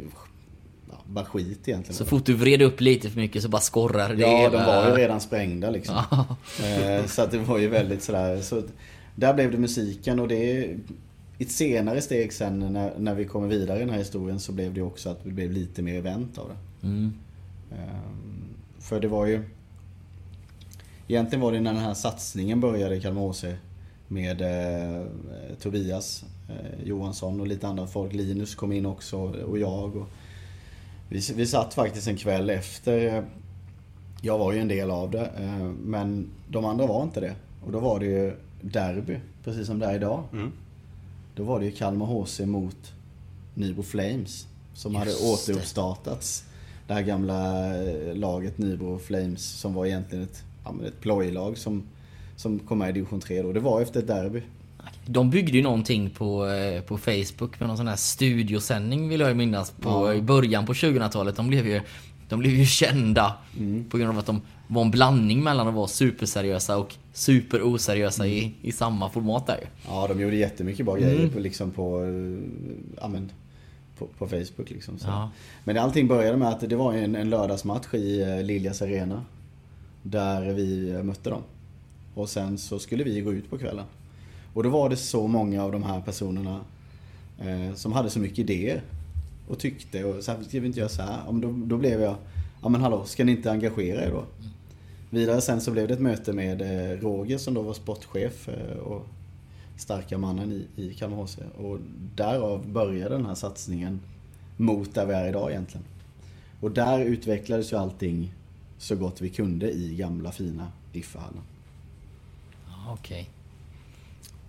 [0.91, 1.95] Ja, bara skit egentligen.
[1.97, 4.23] Så fort du vred upp lite för mycket så bara skorrar det.
[4.23, 5.95] Ja, de var ju redan sprängda liksom.
[6.65, 8.41] Eh, Så att det var ju väldigt sådär.
[8.41, 8.63] Så
[9.15, 10.69] där blev det musiken och det
[11.43, 14.53] i ett senare steg sen när, när vi kommer vidare i den här historien så
[14.53, 16.87] blev det också att det blev lite mer event av det.
[16.87, 17.13] Mm.
[17.73, 18.45] Ehm,
[18.79, 19.43] För det var ju...
[21.09, 23.45] Egentligen var det när den här satsningen började i Kalmar HC
[24.09, 25.07] med eh,
[25.61, 28.13] Tobias eh, Johansson och lite andra folk.
[28.13, 29.97] Linus kom in också och jag.
[29.97, 30.09] Och
[31.09, 33.17] vi, vi satt faktiskt en kväll efter.
[33.17, 33.23] eh,
[34.23, 37.35] Jag var ju en del av det, eh, men de andra var inte det.
[37.65, 40.23] Och då var det ju derby, precis som det är idag.
[40.33, 40.53] Mm.
[41.35, 42.93] Då var det ju Kalmar HC mot
[43.55, 44.47] Nybro Flames.
[44.75, 45.53] Som hade Just det.
[45.53, 46.45] återuppstartats.
[46.87, 51.83] Det här gamla eh, laget Nybro Flames som var egentligen ett, ja, ett plojlag som,
[52.37, 53.53] som kom med i division 3 då.
[53.53, 54.43] Det var efter ett derby.
[55.07, 59.37] De byggde ju någonting på, eh, på Facebook med någon sån här studiosändning vill jag
[59.37, 60.15] minnas på, Ja.
[60.15, 61.37] i början på 2000-talet.
[61.37, 61.81] De blev ju,
[62.33, 63.35] de blev ju kända
[63.91, 68.55] på grund av att de var en blandning mellan att vara superseriösa och superoseriösa i,
[68.63, 69.61] i samma format där.
[69.87, 72.39] Ja, de gjorde jättemycket bra grejer på, liksom på, eh,
[73.01, 73.31] ja, men,
[73.99, 74.71] på, på Facebook.
[74.71, 75.07] Liksom, så.
[75.07, 75.31] Ja.
[75.65, 79.25] Men allting började med att det var en, en lördagsmatch i eh, Liljas Arena.
[80.03, 81.43] Där vi eh, mötte dem.
[82.15, 83.85] Och sen så skulle vi gå ut på kvällen.
[84.55, 86.61] Och då var det så många av de här personerna
[87.39, 88.83] eh, som hade så mycket idéer.
[89.49, 91.23] Och tyckte och så här, ska vi inte göra så här?
[91.27, 92.17] Ja, men då, då blev jag,
[92.63, 94.25] ja men hallå, ska ni inte engagera er då?
[95.11, 98.77] Vidare sen så blev det ett möte med eh, Roger som då var sportchef eh,
[98.77, 99.07] och
[99.77, 101.39] starka mannen i, i Kalmar HC.
[101.59, 101.79] Och
[102.15, 104.01] därav började den här satsningen
[104.57, 105.85] mot där vi är idag egentligen.
[106.61, 108.35] Och där utvecklades ju allting
[108.79, 111.43] så gott vi kunde i gamla fina Iffa-hallen.
[112.69, 112.93] Ja,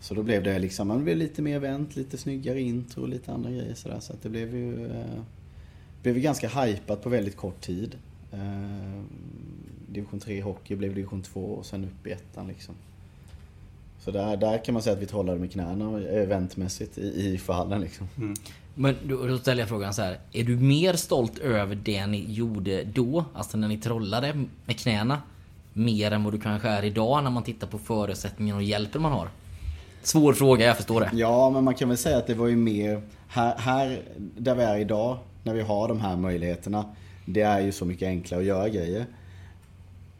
[0.04, 3.32] så då blev det liksom, man blev lite mer event, lite snyggare intro och lite
[3.32, 4.00] andra grejer sådär.
[4.00, 5.22] Så att det blev ju, eh,
[6.02, 7.96] blev ju ganska hypat på väldigt kort tid.
[8.32, 9.02] Eh,
[9.88, 12.76] division 3 hockey blev division 2 och sen upp i ettan liksom.
[14.00, 17.38] Så där, där kan man säga att vi trollade med knäna eh, eventmässigt i, i
[17.38, 18.08] förhallen liksom.
[18.18, 18.34] Mm.
[18.76, 20.20] Men då, då ställer jag frågan så här.
[20.32, 23.26] Är du mer stolt över det ni gjorde då?
[23.34, 25.22] Alltså när ni trollade med knäna?
[25.74, 29.12] Mer än vad du kanske är idag när man tittar på förutsättningarna och hjälpen man
[29.12, 29.30] har?
[30.04, 31.10] Svår fråga, jag förstår det.
[31.14, 33.02] Ja, men man kan väl säga att det var ju mer...
[33.28, 34.02] Här, här
[34.38, 36.86] där vi är idag, när vi har de här möjligheterna.
[37.26, 39.06] Det är ju så mycket enklare att göra grejer.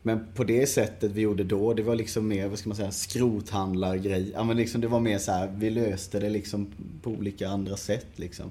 [0.02, 2.92] Men på det sättet vi gjorde då, det var liksom mer, vad ska man säga,
[2.92, 4.32] skrothandlargrej.
[4.34, 6.68] Ja, men liksom det var mer så här, vi löste det liksom
[7.02, 8.46] på olika andra sätt liksom.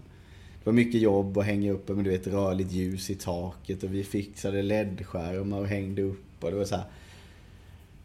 [0.59, 3.95] Det var mycket jobb att hänga upp men du vet, rörligt ljus i taket och
[3.95, 6.85] vi fixade LED-skärmar och hängde upp och det var så här.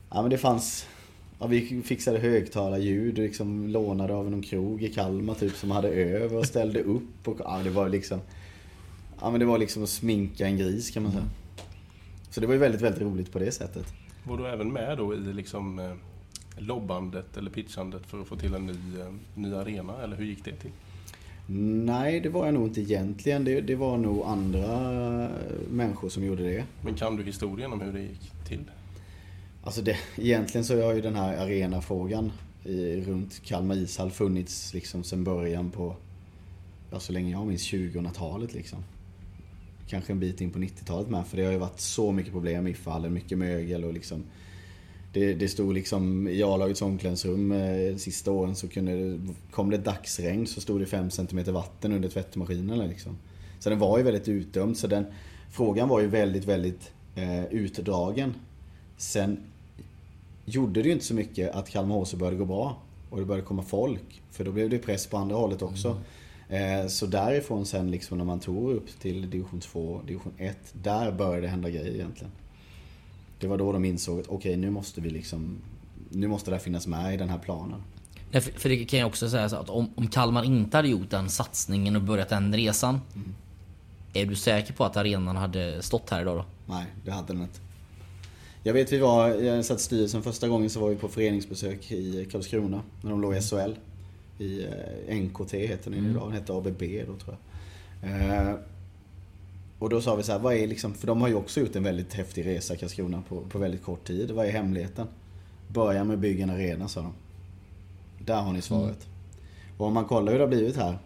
[0.09, 0.85] Ja men det fanns
[1.39, 6.37] Ja, vi fixade högtalarljud liksom lånade av någon krog i Kalmar typ som hade över
[6.37, 7.27] och ställde upp.
[7.27, 8.19] Och, ja, det var liksom...
[9.21, 11.25] Ja men det var liksom att sminka en gris kan man säga.
[12.29, 13.93] Så det var ju väldigt, väldigt roligt på det sättet.
[14.23, 15.93] Var du även med då i liksom eh,
[16.57, 19.93] lobbandet eller pitchandet för att få till en ny, eh, ny arena?
[20.03, 20.71] Eller hur gick det till?
[21.85, 23.43] Nej, det var jag nog inte egentligen.
[23.43, 24.67] Det, det var nog andra
[25.71, 26.65] människor som gjorde det.
[26.81, 28.63] Men kan du historien om hur det gick till?
[29.67, 32.31] Alltså det, egentligen så har ju den här arenafrågan
[32.63, 35.95] i, runt Kalmar ishall funnits liksom sedan början på,
[36.91, 38.83] ja så länge jag minns 2000-talet liksom.
[39.87, 42.67] Kanske en bit in på 90-talet med för det har ju varit så mycket problem
[42.67, 44.23] i fallen, mycket mögel och liksom
[45.13, 49.69] det, det stod liksom i A-lagets omklädningsrum eh, de sista åren så kunde det, kom
[49.69, 53.17] det dagsregn så stod det 5 cm vatten under tvättmaskinerna liksom.
[53.59, 55.05] Så den var ju väldigt utdömd så den
[55.49, 58.33] frågan var ju väldigt, väldigt eh, utdragen.
[58.97, 59.37] Sen
[60.47, 62.77] gjorde det ju inte så mycket att Kalmar HC började gå bra.
[63.09, 64.21] Och det började komma folk.
[64.31, 66.01] För då blev det press på andra hållet också.
[66.49, 70.57] Eh, så därifrån sen liksom när man tog upp till division 2, division 1.
[70.73, 72.31] Där började det hända grejer egentligen.
[73.39, 75.57] Det var då de insåg att okej nu måste vi liksom
[76.09, 77.83] Nu måste det här finnas med i den här planen.
[78.31, 81.09] Nej, för, det kan jag också säga så att om, om Kalmar inte hade gjort
[81.09, 83.01] den satsningen och börjat den resan.
[84.13, 86.45] Är du säker på att arenan hade stått här idag då?
[86.73, 87.59] Nej, det hade den inte.
[88.63, 91.91] Jag vet vi var, jag satt i styrelsen första gången så var vi på föreningsbesök
[91.91, 92.81] i Karlskrona.
[93.01, 93.75] När de låg i SHL.
[94.39, 94.65] I
[95.07, 97.37] eh, NKT heter den idag, den hette ABB då tror
[98.01, 98.11] jag.
[98.11, 98.55] Eh,
[99.79, 101.75] och då sa vi så här, vad är liksom, för de har ju också gjort
[101.75, 104.31] en väldigt häftig resa Karlskrona på, på väldigt kort tid.
[104.31, 105.07] Vad är hemligheten?
[105.67, 107.13] Börja med bygga en arena sa de.
[108.25, 109.07] Där har ni svaret.
[109.77, 110.97] Och om man kollar hur det har blivit här.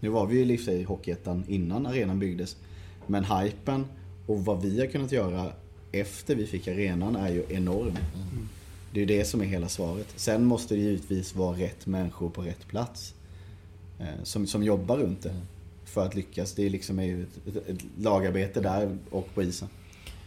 [0.00, 2.56] Nu var vi ju i och för sig i Hockeyettan innan arenan byggdes.
[3.06, 3.86] Men hypen
[4.26, 5.52] och vad vi har kunnat göra
[6.00, 7.98] efter vi fick arenan är ju enorm.
[8.92, 10.06] Det är ju det som är hela svaret.
[10.16, 13.14] Sen måste det givetvis vara rätt människor på rätt plats.
[13.98, 15.40] Eh, som, som jobbar runt det.
[15.84, 16.54] För att lyckas.
[16.54, 19.68] Det är liksom ett, ett, ett lagarbete där och på isen.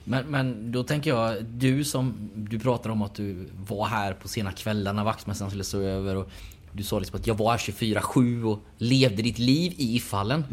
[0.03, 4.27] Men, men då tänker jag, du som du pratar om att du var här på
[4.27, 6.29] sena kvällar när vaktmästaren skulle stå över och
[6.71, 10.43] du sa liksom att jag var här 24-7 och levde ditt liv i If-hallen.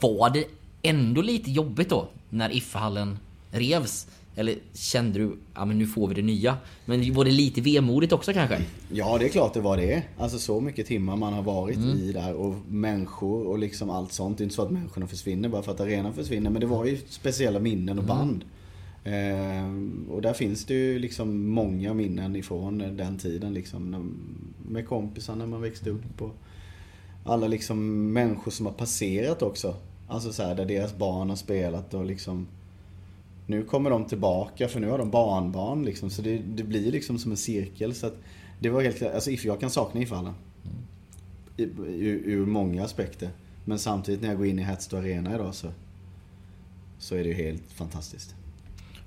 [0.00, 0.44] Var det
[0.82, 3.18] ändå lite jobbigt då när If-hallen
[3.50, 4.06] revs?
[4.36, 6.56] Eller kände du, ja men nu får vi det nya?
[6.84, 8.58] Men var det lite vemodigt också kanske?
[8.92, 10.02] Ja, det är klart det var det.
[10.18, 14.38] Alltså så mycket timmar man har varit i där och människor och liksom allt sånt.
[14.38, 16.50] Det är inte så att människorna försvinner bara för att arenan försvinner.
[16.50, 18.44] Men det var ju speciella minnen och band.
[19.04, 23.90] Eh, och där finns det ju liksom många minnen ifrån den tiden liksom.
[23.90, 24.06] när-
[24.72, 26.34] Med kompisar när man växte upp och
[27.24, 29.74] alla liksom människor som har passerat också.
[30.08, 32.46] Alltså så här, där deras barn har spelat och liksom
[33.46, 36.10] nu kommer de tillbaka för nu har de barnbarn liksom.
[36.10, 37.94] Så det, det blir liksom som en cirkel.
[37.94, 38.10] Så
[38.60, 40.34] det var helt alltså if, jag kan sakna IF-hallen.
[41.56, 43.30] I- Ur, ur många aspekter.
[43.64, 45.68] Men samtidigt när jag går in i Hatstad Arena idag så,
[46.98, 48.34] så är det ju helt fantastiskt.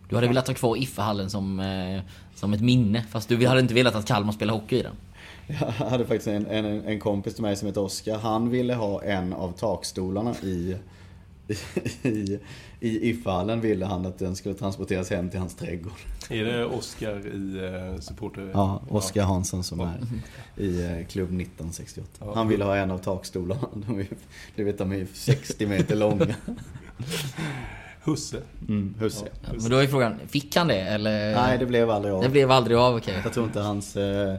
[0.09, 2.01] Du hade velat ha kvar Ifehallen som, eh,
[2.35, 4.95] som ett minne, fast du hade inte velat att Kalmar spelar hockey i den.
[5.47, 5.55] Jag
[5.89, 8.17] hade faktiskt en, en, en kompis till mig som heter Oskar.
[8.17, 10.75] Han ville ha en av takstolarna i,
[11.47, 11.57] i,
[12.09, 12.39] i,
[12.79, 15.93] i IF-hallen ville han att den skulle transporteras hem till hans trädgård.
[16.29, 18.51] Är det Oscar i eh, supporter...
[18.53, 19.97] Ja, Oskar Hansson som är
[20.57, 22.09] i eh, klubb 1968.
[22.19, 22.35] Ja.
[22.35, 23.67] Han ville ha en av takstolarna.
[23.73, 24.07] De är,
[24.55, 26.27] du vet, de är ju 60 meter långa.
[28.03, 28.41] Husse.
[28.67, 29.25] Mm, husse.
[29.41, 31.35] Ja, men då är frågan, fick han det eller?
[31.35, 32.23] Nej, det blev aldrig av.
[32.23, 33.21] Det blev aldrig av, okej.
[33.23, 34.35] Jag tror inte hans eh,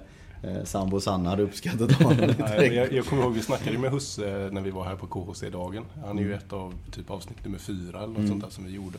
[0.64, 2.34] sambo Sanna hade uppskattat honom.
[2.38, 5.84] Nej, jag, jag kommer ihåg, vi snackade med Husse när vi var här på KHC-dagen.
[6.04, 8.70] Han är ju ett av typ avsnitt nummer fyra eller något sånt där som vi
[8.72, 8.98] gjorde.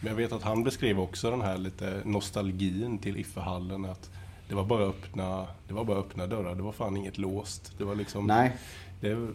[0.00, 3.84] Men jag vet att han beskrev också den här lite nostalgin till Ifehallen.
[3.84, 4.10] Att
[4.48, 7.72] det var bara öppna, det var bara öppna dörrar, det var fan inget låst.
[7.78, 8.56] Det var liksom, Nej,
[9.00, 9.28] det,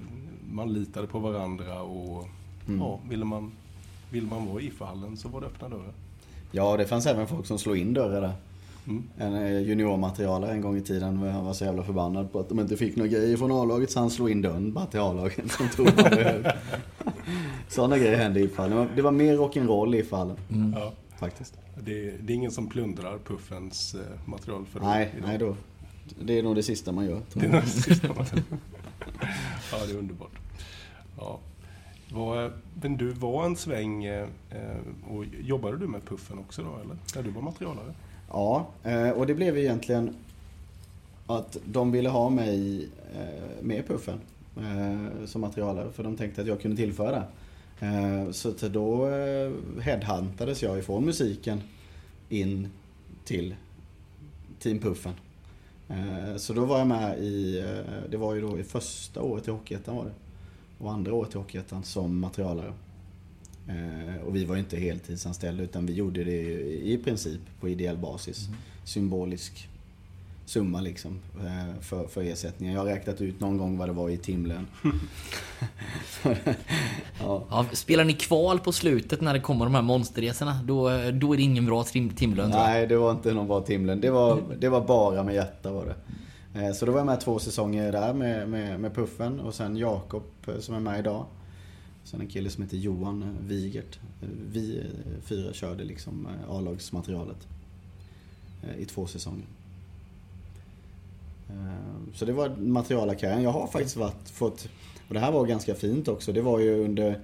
[0.52, 2.28] man litade på varandra och
[2.80, 3.52] ja, ville man,
[4.10, 5.94] vill man vara i Ifehallen så var det öppna dörrar.
[6.52, 8.34] ja det fanns även folk som slog in dörrar där.
[8.88, 9.04] Mm.
[9.18, 12.60] En eh, juniormaterialare en gång i tiden han var så jävla förbannad på att de
[12.60, 15.86] inte fick några grejer från A-laget så han slog in dörren bara till A-laget som
[15.96, 16.58] behövde.
[17.68, 18.88] Sådana grejer hände i IF-hallen.
[18.96, 20.38] Det var- mer rock'n'roll i IF-hallen.
[20.76, 21.54] Ja, Faktiskt.
[21.84, 25.28] det, det är ingen som plundrar Puffens eh, material för Nej, idag.
[25.28, 25.56] nej då.
[26.22, 27.22] Det är nog det sista man gör.
[27.34, 28.26] Det är nog det sista man
[29.72, 30.32] Ja, det är underbart.
[31.18, 31.40] Ja.
[32.12, 34.28] Var, men du var en sväng eh,
[35.10, 36.98] och jobbade du med Puffen också då eller?
[37.16, 37.94] När du var materialare?
[38.32, 40.16] Ja, eh, och det blev egentligen
[41.28, 44.20] att de ville ha mig eh, med Puffen
[44.58, 47.24] eh, som materialare för de tänkte att jag kunde tillföra det.
[48.34, 49.10] Så då
[49.82, 51.62] headhuntades jag ifrån musiken
[52.30, 52.70] in
[53.26, 53.56] till
[54.60, 55.14] Team Puffen.
[56.38, 57.64] Så då var jag med i,
[58.10, 60.12] det var ju då i första året i Hockeyettan var det.
[60.80, 62.74] Och andra året i Hockeyettan som materialare.
[63.70, 66.42] Eh, Och vi var inte heltidsanställda utan vi gjorde det
[66.84, 68.48] i princip på ideell basis.
[68.84, 69.70] Symbolisk
[70.46, 72.76] summa liksom eh, för, för ersättningen.
[72.76, 74.68] Jag har räknat ut någon gång vad det var i timlön.
[77.20, 77.44] ja.
[77.50, 81.38] Ja, spelar ni kval på slutet när det kommer de här monsterresorna, då, då är
[81.38, 82.50] det ingen bra tim timlön.
[82.50, 84.02] Nej, det var inte någon bra timlön.
[84.02, 85.96] Det var, det var bara med hjärta var det.
[86.66, 89.78] Eh, Så då var jag med två säsonger där med, med, med Puffen och sen
[89.78, 91.26] Jakob eh, som är med idag.
[92.08, 94.00] Sen en kille som heter Johan eh, Wigert.
[94.22, 97.48] Eh, Vi eh, fyra körde liksom eh, A-lagsmaterialet
[98.64, 99.46] eh, i två säsonger.
[101.50, 103.44] Eh, Så det var materialarkarriären.
[103.44, 104.70] Jag har faktiskt varit, fått,
[105.08, 107.20] och det här var ganska fint också, det var ju under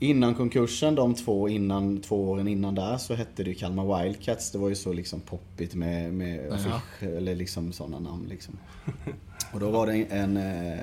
[0.00, 4.50] Innan konkursen, de två, innan, två åren innan där, så hette det ju Kalmar Wildcats.
[4.50, 8.58] Det var ju så liksom poppigt med, med affisch, eller liksom sådana namn liksom.
[9.52, 10.78] Och då var det en, en eh,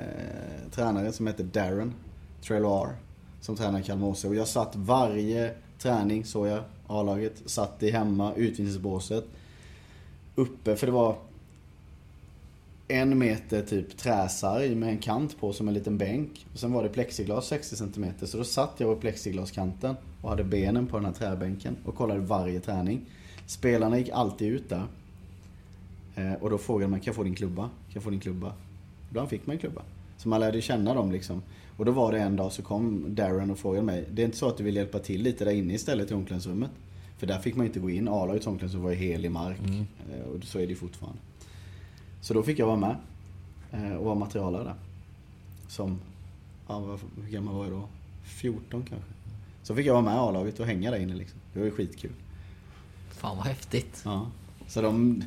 [0.70, 1.92] tränare som hette Darren
[2.46, 2.96] Treloar
[3.40, 7.42] som tränar Kalmar Och jag satt varje träning, såg jag, A-laget.
[7.46, 9.24] Satt i hemma, utvisningsbåset.
[10.34, 11.16] Uppe, för det var
[12.88, 16.46] en meter typ träsarg med en kant på som en liten bänk.
[16.52, 18.06] Och sen var det plexiglas 60 cm.
[18.22, 22.20] Så då satt jag på plexiglaskanten och hade benen på den här träbänken och kollade
[22.20, 23.00] varje träning.
[23.46, 24.86] Spelarna gick alltid ut där.
[26.14, 27.62] Eh, och då frågade man, kan jag få din klubba?
[27.62, 28.52] Kan jag få din klubba?
[29.08, 29.82] Ibland fick man en klubba.
[30.16, 31.42] Så man lärde känna dem liksom.
[31.76, 34.36] Och då var det en dag så kom Darren och frågade mig, det är inte
[34.36, 36.70] så att du vill hjälpa till lite där inne istället i omklädningsrummet?
[37.18, 38.08] För där fick man inte gå in.
[38.08, 39.58] A-lagets omklädningsrum var ju helig mark.
[40.12, 41.18] Eh, Och så är det ju fortfarande.
[42.20, 42.96] Så då fick jag vara med
[43.72, 44.74] eh, och vara materialare där.
[45.68, 46.00] Som,
[46.68, 47.88] ja, hur gammal var jag då?
[48.24, 49.10] 14 kanske.
[49.62, 51.38] Så fick jag vara med i A-laget och hänga där inne liksom.
[51.52, 52.12] Det var ju skitkul.
[53.10, 54.02] Fan vad häftigt.
[54.04, 54.26] Ja.
[54.68, 55.22] Så de,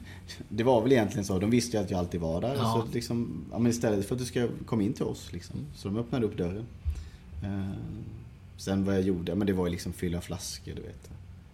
[0.49, 1.39] det var väl egentligen så.
[1.39, 2.55] De visste ju att jag alltid var där.
[2.55, 2.85] Ja.
[2.87, 5.55] Så liksom, ja, men istället för att du ska komma in till oss liksom.
[5.75, 6.65] Så de öppnade upp dörren.
[7.43, 7.69] Eh,
[8.57, 11.09] sen vad jag gjorde, men det var ju liksom fylla flaskor du vet.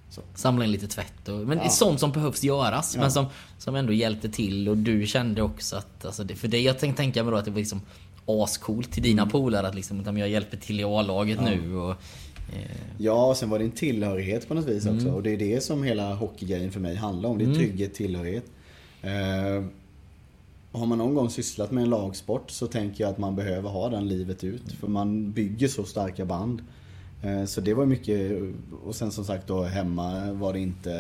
[0.10, 0.22] Så.
[0.36, 1.70] Samla in lite tvätt och, men Ja.
[1.70, 3.02] sånt som behövs göras Ja.
[3.02, 3.26] men som,
[3.58, 7.02] som ändå hjälpte till och du kände också att, alltså det, för det jag tänkte
[7.02, 7.82] tänka mig då att det var liksom
[8.26, 11.52] ascoolt till dina polare att liksom, jag hjälper till i A-laget Mm.
[11.54, 11.60] Ja.
[11.60, 11.96] nu och
[12.98, 15.06] Ja, och sen var det en tillhörighet på något vis också.
[15.06, 15.14] Mm.
[15.14, 17.38] Och det är det som hela hockeygrejen för mig handlar om.
[17.38, 18.46] Det är trygghet, tillhörighet.
[19.02, 19.66] Eh,
[20.72, 23.90] har man någon gång sysslat med en lagsport så tänker jag att man behöver ha
[23.90, 24.72] den livet ut.
[24.72, 26.62] För man bygger så starka band.
[27.24, 28.42] Eh, så det var mycket,
[28.86, 30.94] och sen som sagt då hemma var det inte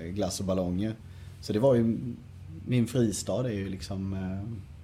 [0.00, 0.94] eh, glass och ballonger.
[1.40, 1.98] Så det var ju,
[2.66, 4.75] min fristad är ju liksom eh,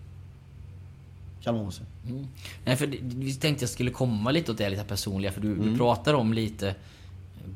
[1.44, 1.80] Kalmar HC.
[2.08, 2.26] Mm.
[2.64, 5.70] Nej, för vi tänkte jag skulle komma lite åt det lite personliga, för du, Mm.
[5.72, 6.74] du pratar om lite, eh,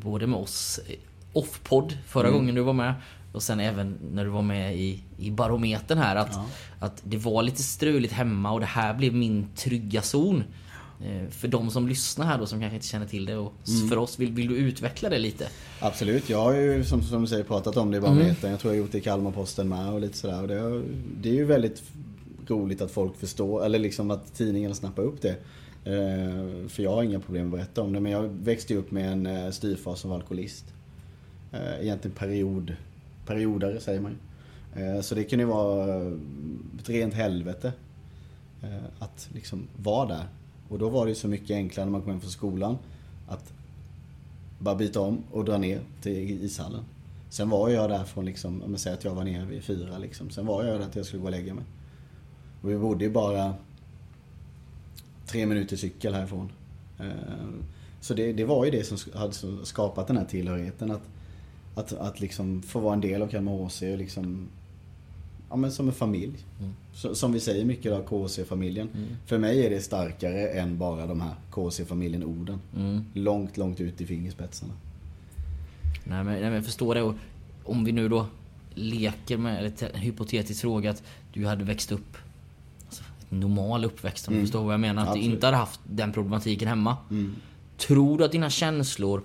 [0.03, 0.95] både med oss eh,
[1.33, 2.39] off-podd förra Mm.
[2.39, 2.95] gången du var med,
[3.33, 6.47] och sen även när du var med i, i Barometern här, att, Ja.
[6.79, 10.43] att det var lite struligt hemma och det här blev min trygga zon.
[11.05, 13.89] Eh, För de som lyssnar här då, som kanske inte känner till det, och Mm.
[13.89, 15.49] för oss, vill, vill du utveckla det lite?
[15.81, 18.51] Absolut, jag har ju som, som du säger pratat om det i Barometern.
[18.51, 20.43] Jag tror jag har gjort det i Kalmarposten med och lite sådär.
[20.43, 20.83] Och det,
[21.21, 21.83] det är ju väldigt
[22.51, 25.37] roligt att folk förstår, eller liksom att tidningarna snappar upp det.
[25.87, 28.01] Eh, för jag har inga problem att berätta om det.
[28.01, 30.65] Men jag växte ju upp med en eh, styvfar som var alkoholist.
[31.53, 32.77] Eh, egentligen period,
[33.27, 34.17] periodare säger man ju.
[35.03, 35.97] Så det kunde ju vara
[36.79, 37.73] ett rent helvete.
[38.99, 40.25] Att liksom vara där.
[40.69, 42.79] Och då var det ju så mycket enklare när man kom hem från skolan.
[43.29, 43.53] Att
[44.59, 46.85] bara byta om och dra ner till ishallen.
[47.31, 49.99] Sen var jag där från liksom, om jag säger att jag var nere vid fyra
[49.99, 50.31] liksom.
[50.31, 51.65] Sen var jag där att jag skulle gå och lägga mig.
[52.63, 53.55] Och vi bodde ju bara
[55.27, 56.53] tre minuter cykel härifrån.
[57.01, 57.07] Eh,
[58.01, 59.33] Så det, det var ju det som hade
[59.65, 60.91] skapat den här tillhörigheten.
[60.91, 61.03] Att,
[61.75, 64.49] att, att liksom få vara en del av Kalmar HC och liksom
[65.51, 66.35] Ja men som en familj.
[66.95, 68.89] Så, som vi säger mycket av KC-familjen.
[69.27, 72.59] För mig är det starkare än bara de här KC-familjen-orden.
[72.77, 73.05] Mm.
[73.15, 74.73] Långt, långt ut i fingerspetsarna.
[76.05, 77.03] Nej men, nej, men jag förstår det.
[77.03, 77.15] Och
[77.65, 78.27] om vi nu då
[78.75, 82.17] leker med eller en hypotetisk fråga att du hade växt upp
[83.29, 85.03] normal uppväxt om du förstår vad jag menar.
[85.03, 85.35] Att du Absolut.
[85.35, 86.97] inte hade haft den problematiken hemma.
[87.77, 89.23] Tror du att dina känslor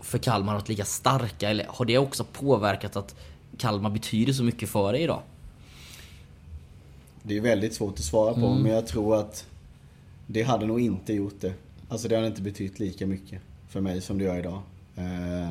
[0.00, 3.16] för Kalmar har varit lika starka eller har det också påverkat att
[3.56, 5.22] Kalmar betyder så mycket för dig idag?
[7.22, 9.46] Det är väldigt svårt att svara på men jag tror att
[10.26, 11.54] det hade nog inte gjort det.
[11.88, 14.60] Alltså det hade inte betytt lika mycket för mig som det gör idag.
[14.96, 15.50] Eh,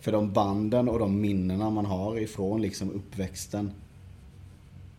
[0.00, 3.72] för de banden och de minnena man har ifrån liksom uppväxten.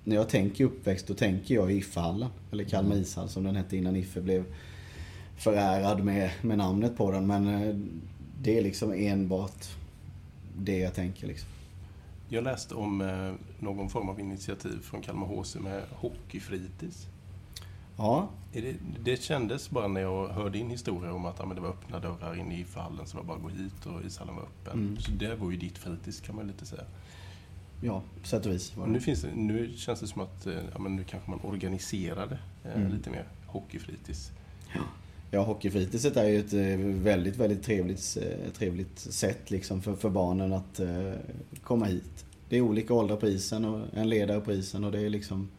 [0.04, 2.30] När jag tänker uppväxt då tänker jag Ifehallen.
[2.52, 4.44] Eller Kalmar ishall som den hette innan Iffe blev
[5.38, 7.28] förärad med, med namnet på den.
[7.28, 7.76] Men eh,
[8.42, 9.68] det är liksom enbart
[10.58, 11.50] det jag tänker liksom.
[12.30, 17.08] Jag läste om eh, någon form av initiativ från Kalmar HC med hockeyfritids.
[17.98, 21.70] Ja, det, det kändes bara när jag hörde din historia om att ja, det var
[21.70, 24.44] öppna dörrar inne i fallen så det var bara att gå hit och ishallen var
[24.44, 24.74] öppen.
[24.74, 24.98] Mm.
[24.98, 26.84] Så det var ju ditt fritids kan man lite säga.
[27.82, 28.74] Ja på sätt och vis.
[28.76, 28.88] det.
[28.88, 32.38] nu, finns det, nu känns det som att eh, ja, men nu kanske man organiserade
[32.64, 32.92] eh, Mm.
[32.92, 34.32] lite mer hockeyfritids.
[35.32, 40.10] Ja, hockeyfritidset är ju ett eh, väldigt, väldigt trevligt, eh, trevligt sätt liksom för, för
[40.10, 41.14] barnen att eh,
[41.64, 42.26] komma hit.
[42.50, 45.50] Det är olika åldrar på isen och en ledare på isen och det är liksom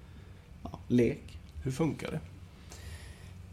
[0.63, 1.39] ja, lek.
[1.63, 2.21] Hur funkar det?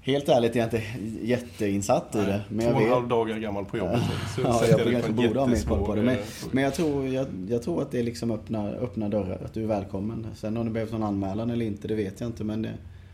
[0.02, 0.84] Helt ärligt är jag inte
[1.26, 2.42] jätteinsatt i det.
[2.50, 4.02] Men Två och en jag halv dagar gammal på jobbet.
[4.36, 6.02] så Ja, jag det kanske borde ha mer koll på det.
[6.02, 9.42] Men, eh, men jag, tror, jag, jag tror att det liksom öppnar, öppnar dörrar.
[9.46, 10.28] Att du är välkommen.
[10.36, 12.44] Sen om det behövs någon anmälan eller inte, det vet jag inte.
[12.44, 12.74] Men det,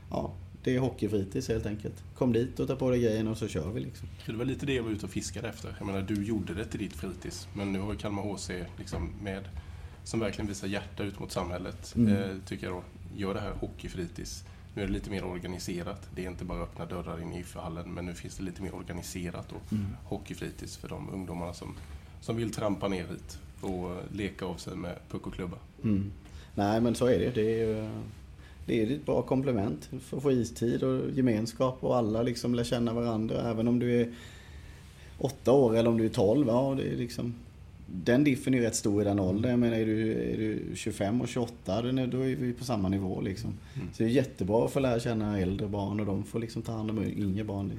[0.09, 0.31] ja,
[0.63, 2.03] det är hockeyfritids helt enkelt.
[2.17, 4.07] Kom dit och ta på dig grejen och så kör vi liksom.
[4.25, 5.75] Det var lite det jag var ute och fiskade efter.
[5.79, 7.47] Jag menar, du gjorde det till ditt fritids.
[7.53, 9.41] Men nu har ju Kalmar HC liksom med,
[10.03, 12.13] som verkligen visar hjärta ut mot samhället, Mm.
[12.13, 12.81] eh, tycker jag då,
[13.17, 14.43] gör det här hockeyfritids.
[14.75, 16.09] Nu är det lite mer organiserat.
[16.15, 18.75] Det är inte bara öppna dörrar in i IFA-hallen, men nu finns det lite mer
[18.75, 19.75] organiserat då.
[19.75, 19.87] Mm.
[20.03, 21.75] Hockeyfritids för de ungdomarna som,
[22.21, 25.57] som vill trampa ner hit och leka av sig med puck och klubba.
[25.83, 26.11] Mm.
[26.55, 27.31] Nej men så är det.
[27.35, 27.91] Det är
[28.65, 32.63] det är ett bra komplement för att få istid och gemenskap och alla liksom lär
[32.63, 33.49] känna varandra.
[33.49, 34.13] Även om du är
[35.17, 36.47] åtta år eller om du är 12.
[36.47, 37.33] Ja, det är liksom,
[38.03, 39.51] den diffen är ju rätt stor i den åldern.
[39.51, 42.63] Jag menar är du, är du 25 och 28 då är då är vi på
[42.63, 43.53] samma nivå liksom.
[43.93, 46.71] Så det är jättebra att få lära känna äldre barn och de får liksom ta
[46.71, 47.71] hand om yngre barn.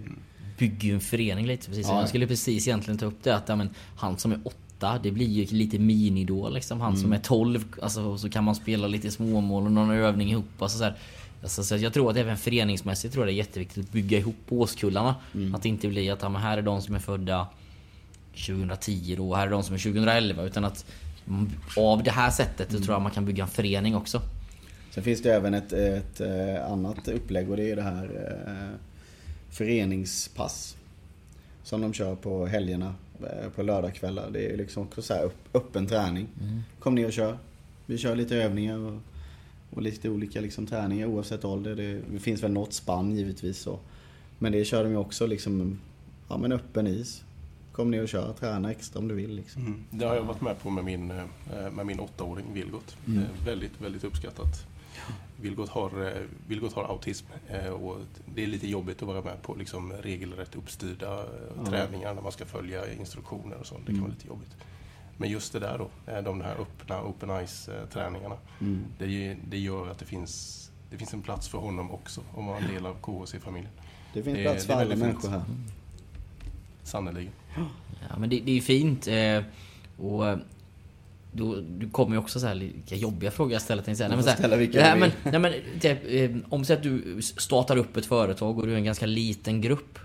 [0.58, 1.86] bygger ju en förening lite precis.
[1.88, 2.00] Ja.
[2.00, 5.10] Jag skulle precis egentligen ta upp det att ja, men, han som är åtta, det
[5.10, 6.80] blir ju lite minidol liksom.
[6.80, 10.62] Han som är 12, alltså, så kan man spela lite småmål och någon övning ihop.
[10.62, 10.94] Alltså, så här.
[11.42, 14.36] Alltså, så jag tror att även föreningsmässigt tror jag det är jätteviktigt att bygga ihop
[14.48, 15.14] årskullarna.
[15.54, 17.46] Att det inte blir att ja, men här är de som är födda
[18.36, 20.42] 2010 då, och här är de som är 2011.
[20.42, 20.84] Utan att
[21.28, 24.22] mm, av det här sättet så tror jag man kan bygga en förening också.
[24.90, 28.78] Sen finns det även ett, ett eh, annat upplägg och det är det här eh,
[29.50, 30.76] föreningspass.
[31.62, 34.30] Som de kör på helgerna, eh, på lördagskvällar.
[34.30, 36.28] Det är liksom så här öppen träning.
[36.78, 37.38] Kom ner och kör.
[37.86, 39.00] Vi kör lite övningar och,
[39.70, 41.74] och lite olika liksom träningar oavsett ålder.
[41.74, 43.78] Det, det finns väl något spann givetvis så.
[44.38, 45.80] Men det kör de ju också liksom
[46.28, 47.22] ja men öppen is.
[47.76, 49.66] Kom ner och kör, träna extra om du vill liksom.
[49.66, 49.84] Mm.
[49.90, 52.96] Det har jag varit med på med min, eh, med min åttaåring Vilgot.
[53.06, 53.18] Mm.
[53.22, 54.66] Eh, Väldigt, väldigt uppskattat.
[55.40, 56.12] Vilgot har, eh,
[56.46, 57.26] Vilgot har autism
[57.80, 57.96] och
[58.34, 61.24] det är lite jobbigt att vara med på liksom regelrätt uppstyrda
[61.56, 61.66] Ja.
[61.66, 63.80] träningar när man ska följa instruktioner och sånt.
[63.80, 64.02] Det kan Mm.
[64.02, 64.56] vara lite jobbigt.
[65.16, 65.90] Men just det där då,
[66.22, 68.36] de här öppna open ice-träningarna.
[68.60, 68.84] Mm.
[68.98, 72.58] Det, det gör att det finns, det finns en plats för honom också om vara
[72.58, 73.72] en del av KHC-familjen.
[74.14, 75.42] Det finns Det- plats för är alla människor här.
[76.82, 77.32] Sannerligen.
[78.08, 79.06] Ja men det, det är fint.
[79.06, 79.42] Eh,
[80.06, 80.38] och eh,
[81.32, 83.82] då, du kommer ju också så här vilka jobbiga frågor jag ställer.
[83.86, 86.82] men, så här, ställa vilka nej, du men, nej, men typ, eh, Om så att
[86.82, 89.98] du startar upp ett företag och du är en ganska liten grupp.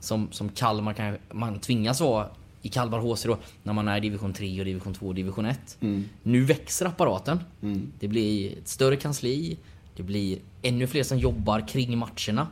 [0.00, 2.28] Som, som Kalmar kan man tvingas vara
[2.62, 3.38] i Kalmar HC då.
[3.62, 5.76] När man är i division 3 och division 2 och division 1.
[5.80, 6.04] Mm.
[6.22, 7.40] Nu växer apparaten.
[7.62, 7.92] Mm.
[8.00, 9.58] Det blir ett större kansli.
[9.96, 12.46] Det blir ännu fler som jobbar kring matcherna.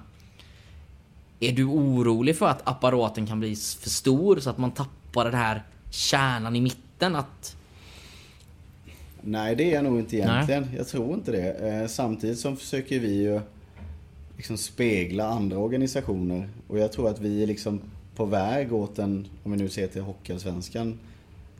[1.41, 5.35] Är du orolig för att apparaten kan bli för stor så att man tappar den
[5.35, 7.17] här kärnan i mitten?
[7.17, 7.57] Att...
[9.21, 10.67] Nej, det är jag nog inte egentligen.
[10.77, 11.53] Jag tror inte det.
[11.53, 13.41] Eh, samtidigt som försöker vi ju
[14.37, 16.49] liksom spegla andra organisationer.
[16.69, 17.81] Och jag tror att vi är liksom
[18.17, 20.99] på väg åt en, om vi nu ser till Hockeyallsvenskan,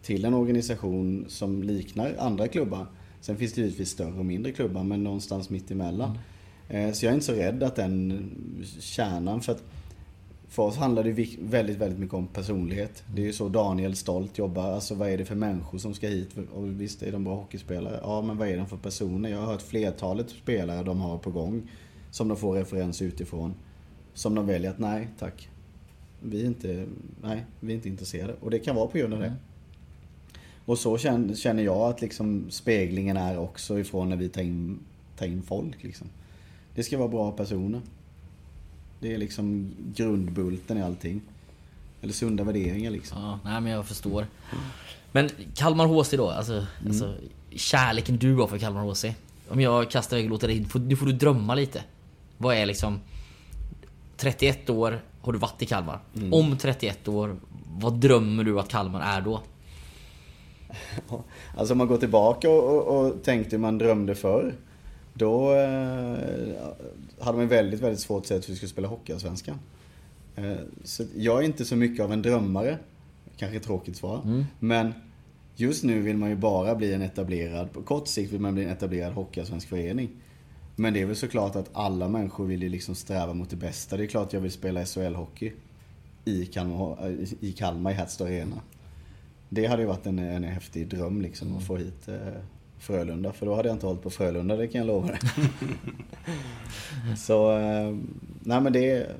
[0.03, 2.87] till en organisation som liknar andra klubbar.
[3.21, 6.11] Sen finns det givetvis större och mindre klubbar, men någonstans mitt emellan.
[6.11, 6.17] Eh,
[6.69, 8.31] Så jag är inte så rädd att den
[8.81, 9.63] kärnan, för att
[10.49, 13.05] för oss handlar det väldigt, väldigt mycket om personlighet.
[13.15, 14.73] Det är ju så Daniel Stolt jobbar.
[14.73, 16.29] Alltså vad är det för människor som ska hit?
[16.55, 18.01] Och visst är de bra hockeyspelare.
[18.03, 19.31] Ja, men vad är de för personer?
[19.31, 21.63] Jag har hört flertalet spelare de har på gång.
[22.11, 23.55] Som de får referens utifrån.
[24.15, 25.49] Som de väljer att nej, tack.
[26.23, 26.87] Vi är inte,
[27.23, 28.35] nej, vi är inte intresserade.
[28.41, 29.33] Och det kan vara på grund av det.
[30.65, 34.79] Och så känner, känner jag att liksom speglingen är också ifrån när vi tar in,
[35.19, 35.85] tar in folk.
[35.85, 36.07] Liksom.
[36.77, 37.81] Det ska vara bra personer.
[39.01, 41.21] Det är liksom grundbulten i allting.
[42.03, 43.19] Eller sunda värderingar liksom.
[43.23, 44.27] Ja, nej men jag förstår.
[45.13, 47.15] Men Kalmar HC då, alltså, alltså
[47.51, 49.05] kärleken du har för Kalmar HC.
[49.49, 51.83] Om jag kastar iväg och låter dig, får- nu får du drömma lite.
[52.39, 53.01] Vad är liksom
[54.17, 55.99] 31 år har du varit i Kalmar.
[56.33, 57.37] Om 31 år,
[57.79, 59.43] vad drömmer du att Kalmar är då?
[61.57, 64.55] Alltså om man går tillbaka och, och, och tänkte hur man drömde förr.
[65.19, 66.17] Då eh,
[67.19, 69.59] hade man väldigt, väldigt svårt att säga att vi skulle spela Hockeyallsvenskan.
[70.37, 72.79] Eh, så jag är inte så mycket av en drömmare.
[73.37, 74.45] Kanske ett tråkigt svar.
[74.59, 74.93] Men
[75.57, 78.65] just nu vill man ju bara bli en etablerad, på kort sikt vill man bli
[78.65, 80.11] en etablerad Hockeyallsvensk förening.
[80.77, 83.97] Men det är väl såklart att alla människor vill ju liksom sträva mot det bästa.
[83.97, 85.53] Det är klart jag vill spela SHL-hockey
[86.25, 88.61] i Kalmar, i Kalmar i Hertz Arena.
[89.49, 92.17] Det hade ju varit en, en häftig dröm liksom att få hit eh,
[92.79, 93.33] Frölunda.
[93.33, 95.19] För då hade jag inte hållit på Frölunda, det kan jag lova dig.
[97.17, 97.97] Så, eh,
[98.41, 99.15] nej men det är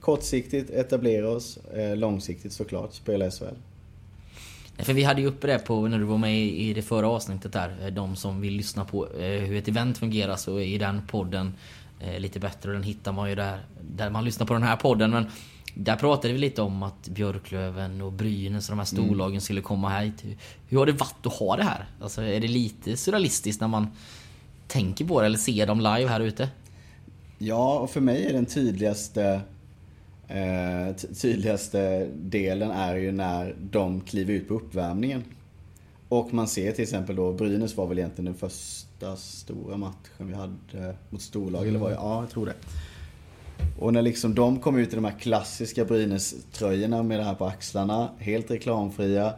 [0.00, 1.56] kortsiktigt etablera oss.
[1.56, 3.44] Eh, långsiktigt såklart, spela SHL.
[4.78, 7.52] För vi hade ju uppe det på när du var med i det förra avsnittet
[7.52, 7.76] där.
[7.82, 11.54] Eh, De som vill lyssna på hur ett event fungerar så är den podden
[12.18, 13.60] lite bättre och den hittar man ju där,
[13.96, 15.10] där man lyssnar på den här podden.
[15.10, 15.26] Men
[15.78, 19.98] där pratade vi lite om att Björklöven och Brynäs och de här storlagen skulle komma
[20.00, 20.24] hit.
[20.24, 20.36] Hur-
[20.68, 21.84] Hur har det varit att ha det här?
[22.00, 23.86] Alltså är det lite surrealistiskt när man
[24.66, 26.48] tänker på det eller ser dem live här ute?
[27.38, 29.40] Ja, och för mig är den tydligaste
[30.28, 35.24] eh, ty- tydligaste delen är ju när de kliver ut på uppvärmningen.
[36.08, 40.34] Och man ser till exempel då, Brynäs var väl egentligen den första stora matchen vi
[40.34, 41.94] hade mot storlag, eller var det?
[41.94, 42.54] Ja, jag tror det.
[43.78, 47.46] Och när liksom de kom ut i de här klassiska Brynäs-tröjorna med det här på
[47.46, 49.34] axlarna, helt reklamfria,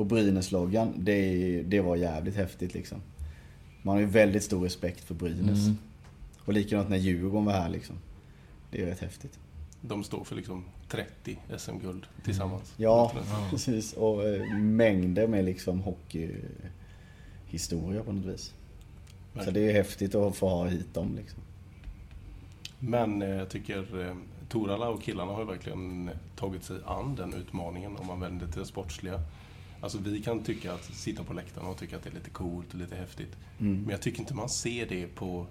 [0.00, 3.02] och Brynäs-loggan, det, det var jävligt häftigt liksom.
[3.82, 5.66] Man har ju väldigt stor respekt för Brynäs.
[5.66, 5.78] Mm.
[6.44, 7.96] Och likadant när Djurgården var här liksom.
[8.70, 9.38] Det är rätt häftigt.
[9.80, 12.74] De står för liksom 30 SM-guld tillsammans.
[12.76, 13.12] Ja,
[13.50, 13.92] precis.
[13.92, 18.54] Och eh, mängder med liksom hockeyhistoria på något vis.
[19.44, 21.42] Så det är häftigt att få ha hit dem liksom.
[22.80, 24.14] Men eh, jag tycker eh,
[24.48, 28.66] Torala och killarna har verkligen tagit sig an den utmaningen om man vänder till det
[28.66, 29.20] sportsliga.
[29.80, 32.68] Alltså vi kan tycka att sitta på läktarna och tycka att det är lite coolt
[32.72, 33.36] och lite häftigt.
[33.58, 35.46] Men jag tycker inte man ser det på,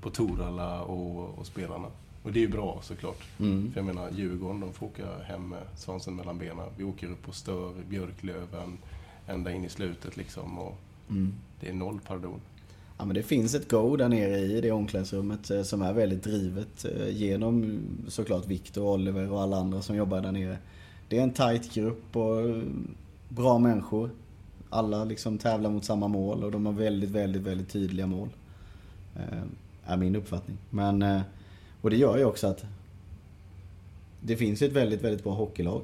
[0.00, 1.88] på Torala och, och spelarna.
[2.22, 3.22] Och det är ju bra såklart.
[3.40, 3.72] Mm.
[3.72, 6.66] För jag menar, Djurgården, de får åka hem med svansen mellan benen.
[6.76, 8.78] Vi åker upp och stör Björklöven
[9.26, 10.58] ända in i slutet liksom.
[10.58, 10.78] Och
[11.10, 11.34] Mm.
[11.60, 12.40] det är noll pardon.
[13.02, 16.22] Ja, men det finns ett go där nere i det omklädningsrummet eh, som är väldigt
[16.22, 20.58] drivet eh, genom mm, såklart Viktor, Oliver och alla andra som jobbar där nere.
[21.08, 22.62] Det är en tight grupp och eh,
[23.28, 24.10] bra människor.
[24.70, 28.28] Alla liksom tävlar mot samma mål och de har väldigt, väldigt, väldigt tydliga mål.
[29.84, 30.56] Är min uppfattning.
[30.70, 31.22] Men,
[31.80, 32.64] och det gör ju också att
[34.20, 35.82] det finns ju ett väldigt, väldigt bra hockeylag.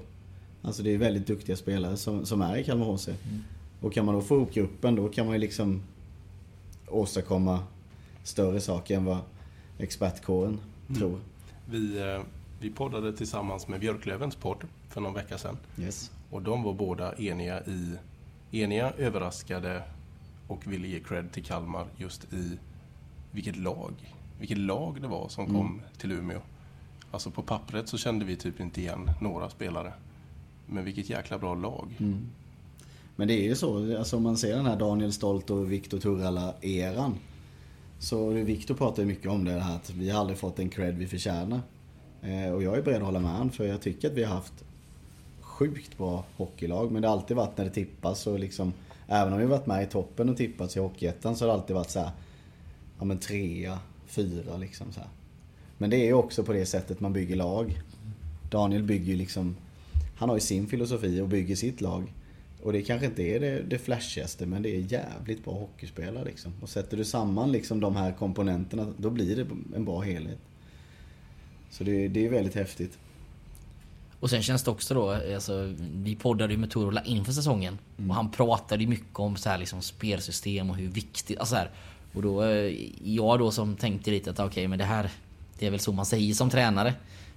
[0.62, 3.08] Alltså det är väldigt duktiga spelare som, som är i Kalmar HC.
[3.80, 5.82] Och kan man då få ihop gruppen då kan man ju liksom
[6.90, 7.60] åstadkomma
[8.22, 9.18] större saker än vad
[9.78, 10.60] expertkåren
[10.96, 11.20] tror.
[11.70, 12.22] Vi, eh,
[12.60, 15.56] vi poddade tillsammans med Björklövens podd för någon vecka sedan.
[15.78, 16.10] Yes.
[16.30, 17.96] Och de var båda eniga i
[18.50, 19.82] eniga, överraskade
[20.46, 22.58] och ville ge cred till Kalmar just i
[23.30, 23.92] vilket lag,
[24.38, 26.40] vilket lag det var som kom till Umeå.
[27.10, 29.92] Alltså på pappret så kände vi typ inte igen några spelare.
[30.66, 31.96] Men vilket jäkla bra lag.
[33.18, 35.98] Men det är ju så, alltså om man ser den här Daniel Stolt och Viktor
[35.98, 37.14] Turala-eran.
[37.98, 40.98] Så Viktor pratar ju mycket om det här att vi har aldrig fått den cred
[40.98, 41.60] vi förtjänar.
[42.22, 44.34] Eh, och jag är beredd att hålla med honom för jag tycker att vi har
[44.34, 44.64] haft
[45.40, 46.92] sjukt bra hockeylag.
[46.92, 48.72] Men det har alltid varit när det tippas och liksom
[49.10, 51.76] Även om vi varit med i toppen och tippats i Hockeyettan så har det alltid
[51.76, 52.10] varit så här,
[52.98, 55.08] Ja men trea, fyra liksom så här.
[55.78, 57.80] Men det är ju också på det sättet man bygger lag.
[58.50, 59.56] Daniel bygger ju liksom
[60.16, 62.12] Han har ju sin filosofi och bygger sitt lag.
[62.62, 66.52] Och det kanske inte är det, det flashigaste men det är jävligt bra hockeyspelare liksom.
[66.62, 69.46] Och sätter du samman liksom de här komponenterna då blir det
[69.76, 70.38] en bra helhet.
[71.70, 72.98] Så det, det är väldigt häftigt.
[74.20, 77.78] Och sen känns det också då, alltså, vi poddade ju med Torola inför säsongen.
[78.08, 81.58] Och han pratade ju mycket om så här, liksom, spelsystem och hur viktigt, alltså så
[81.58, 81.70] här,
[82.14, 85.10] Och då, eh, jag då som tänkte lite att okej men det här,
[85.58, 86.94] det är väl så man säger som tränare.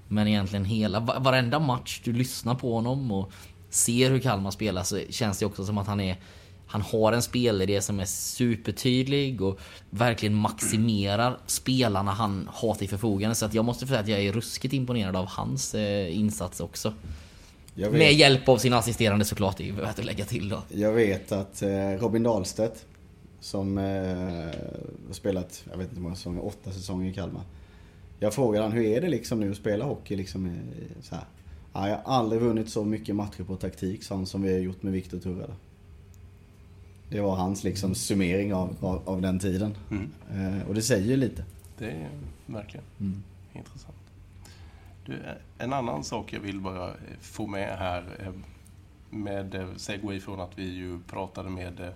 [0.07, 3.31] Men egentligen hela, va- varenda match du lyssnar på honom och
[3.71, 6.17] ser hur Kalmar spelar så känns det också som att han är
[6.71, 9.59] han har en spelidé som är supertydlig och
[9.89, 13.35] verkligen maximerar spelarna han har till förfogande.
[13.35, 16.93] Så att jag måste säga att jag är ruskigt imponerad av hans eh, insats också.
[17.75, 20.63] Med hjälp av sin assisterande såklart, det är värt att lägga till då.
[20.69, 21.69] jag vet att eh,
[21.99, 22.85] Robin Dahlstedt
[23.39, 23.83] som eh,
[25.07, 27.43] har spelat, jag vet inte hur många säsonger, åtta säsonger i Kalmar.
[28.19, 30.51] Jag frågade han hur är det liksom nu att spela hockey liksom eh,
[31.01, 31.25] så här.
[31.73, 34.83] Ja, jag har aldrig vunnit så mycket matcher på taktik han, som vi har gjort
[34.83, 35.53] med Viktor Turrala.
[37.09, 39.75] Det var hans liksom summering av, av, av den tiden.
[39.91, 40.11] Mm.
[40.33, 41.45] Eh, och det säger ju lite.
[41.77, 42.09] Det är
[42.45, 42.85] verkligen
[43.53, 43.95] intressant.
[45.05, 45.19] Du,
[45.57, 48.33] en annan sak jag vill bara eh, få med här eh,
[49.09, 51.89] med eh, segway från att vi ju pratade med eh,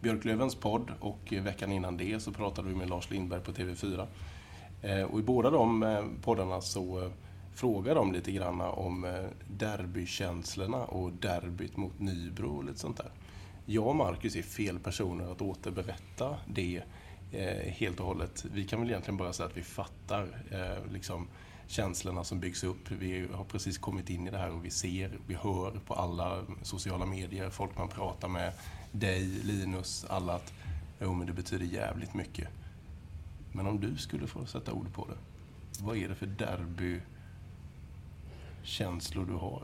[0.00, 4.06] Björklövens podd och eh, veckan innan det så pratade vi med Lars Lindberg på TV4.
[4.82, 7.10] Eh, Och i båda de eh, poddarna så
[7.54, 13.10] Fråga dem lite grann om eh, derbykänslorna och derbyt mot Nybro och lite sånt där.
[13.66, 16.82] Jag och Marcus är fel personer att återberätta det
[17.32, 18.44] eh, helt och hållet.
[18.52, 21.28] Vi kan väl egentligen bara säga att vi fattar eh, liksom,
[21.66, 22.90] känslorna som byggs upp.
[22.90, 26.44] Vi har precis kommit in i det här och vi ser, vi hör på alla
[26.62, 28.52] sociala medier, folk man pratar med,
[28.92, 30.52] dig, Linus, alla att
[31.00, 32.48] jo, men det betyder jävligt mycket.
[33.52, 35.16] Men om du skulle få sätta ord på det,
[35.84, 37.00] vad är det för derby
[38.62, 39.62] känslor du har?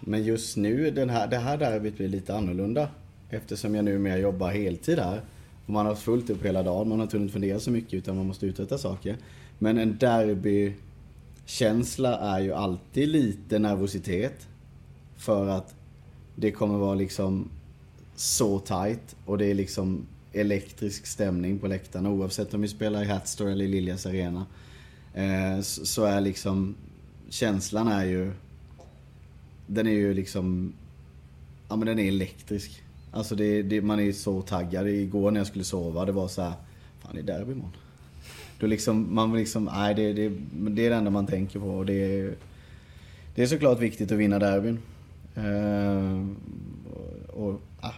[0.00, 2.88] Men just nu, den här, det här derbyt blir lite annorlunda.
[3.30, 5.20] Eftersom jag numera jobbar heltid här.
[5.66, 8.16] Och man har fullt upp hela dagen, man har inte hunnit fundera så mycket utan
[8.16, 9.16] man måste uträtta saker.
[9.58, 14.48] Men en derbykänsla är ju alltid lite nervositet.
[15.16, 15.74] För att
[16.34, 17.50] det kommer vara liksom
[18.16, 23.06] så tight och det är liksom elektrisk stämning på läktarna oavsett om vi spelar i
[23.06, 24.46] Hatstore eller i Liljas Arena.
[25.14, 26.74] Eh, så är liksom
[27.28, 28.32] känslan är ju
[29.66, 30.72] den är ju liksom,
[31.68, 32.82] ja men den är elektrisk.
[33.10, 34.88] Alltså det, det, man är så taggad.
[34.88, 36.52] Igår när jag skulle sova, det var så här,
[37.00, 37.72] fan det är derby imorgon.
[38.60, 41.66] Då liksom, man liksom, nej det, det, det är det enda man tänker på.
[41.66, 42.34] Och det, är,
[43.34, 44.78] det är såklart viktigt att vinna derbyn.
[45.38, 46.30] Uh,
[46.90, 47.94] och, och ah,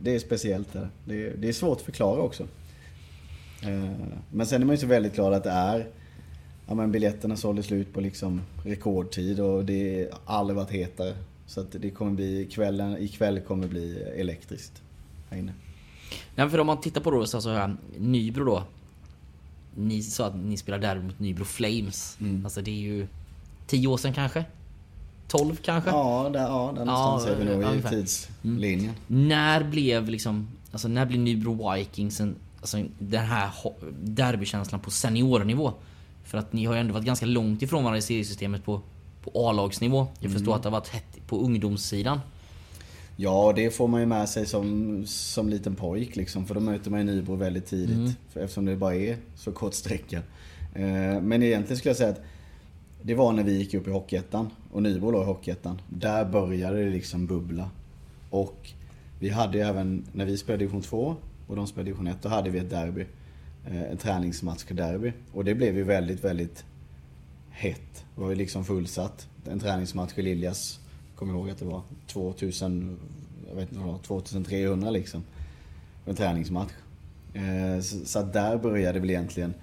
[0.00, 0.88] det är speciellt det.
[1.04, 1.30] det.
[1.30, 2.42] Det är svårt att förklara också.
[3.66, 3.90] Uh,
[4.32, 5.86] men sen är man ju så väldigt glad att det är
[6.70, 11.14] Ja men biljetterna sålde slut på liksom rekordtid och det har aldrig varit hetare.
[11.46, 14.82] Så att det kommer bli, kvällen, ikväll kommer bli elektriskt
[15.30, 15.52] här inne.
[16.34, 18.62] Nej, för om man tittar på då, så alltså, här, Nybro då.
[19.74, 22.18] Ni sa att ni spelar derby mot Nybro Flames.
[22.44, 23.06] Alltså det är ju
[23.66, 24.44] 10 år sedan kanske?
[25.28, 25.90] 12 kanske?
[25.90, 27.90] Ja, där, ja där någonstans Ja, är vi nog i ungefär.
[27.90, 28.94] tidslinjen.
[29.06, 33.50] När blev liksom, alltså när blev Nybro Vikings en, alltså den här
[34.02, 35.72] derbykänslan på seniornivå?
[36.30, 38.80] För att ni har ju ändå varit ganska långt ifrån varandra i seriesystemet på,
[39.22, 40.06] på A-lagsnivå.
[40.20, 42.20] Jag förstår att det har varit hett på ungdomssidan.
[43.16, 46.46] Ja, det får man ju med sig som, som liten pojk liksom.
[46.46, 48.16] För då möter man ju Nybro väldigt tidigt.
[48.28, 50.16] För eftersom det bara är så kort sträcka.
[50.74, 52.22] Eh, Men egentligen skulle jag säga att
[53.02, 55.80] det var när vi gick upp i Hockeyettan och Nybro låg i Hockeyettan.
[55.88, 57.70] Där började det liksom bubbla.
[58.30, 58.70] Och
[59.20, 61.16] vi hade ju även, när vi spelade division 2
[61.46, 63.06] och de spelade division 1, då hade vi ett derby.
[63.66, 65.12] Eh, en träningsmatch derby.
[65.32, 66.64] Och det blev ju väldigt, väldigt
[67.50, 68.04] hett.
[68.14, 69.28] Det var ju liksom fullsatt.
[69.50, 70.80] En träningsmatch i Liljas,
[71.14, 72.98] kommer ihåg att det var 2000,
[73.48, 75.22] jag vet inte vad det var, 2300 liksom.
[76.06, 76.72] En träningsmatch.
[77.34, 79.54] Eh, så, att där började väl egentligen,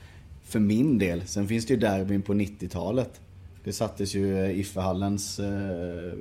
[0.43, 1.27] för min del.
[1.27, 3.21] Sen finns det ju derbyn på 90-talet.
[3.63, 5.39] Det sattes ju, eh, Iffehallens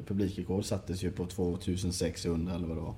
[0.06, 2.94] publikrekord sattes ju på 2600 eller vad det var.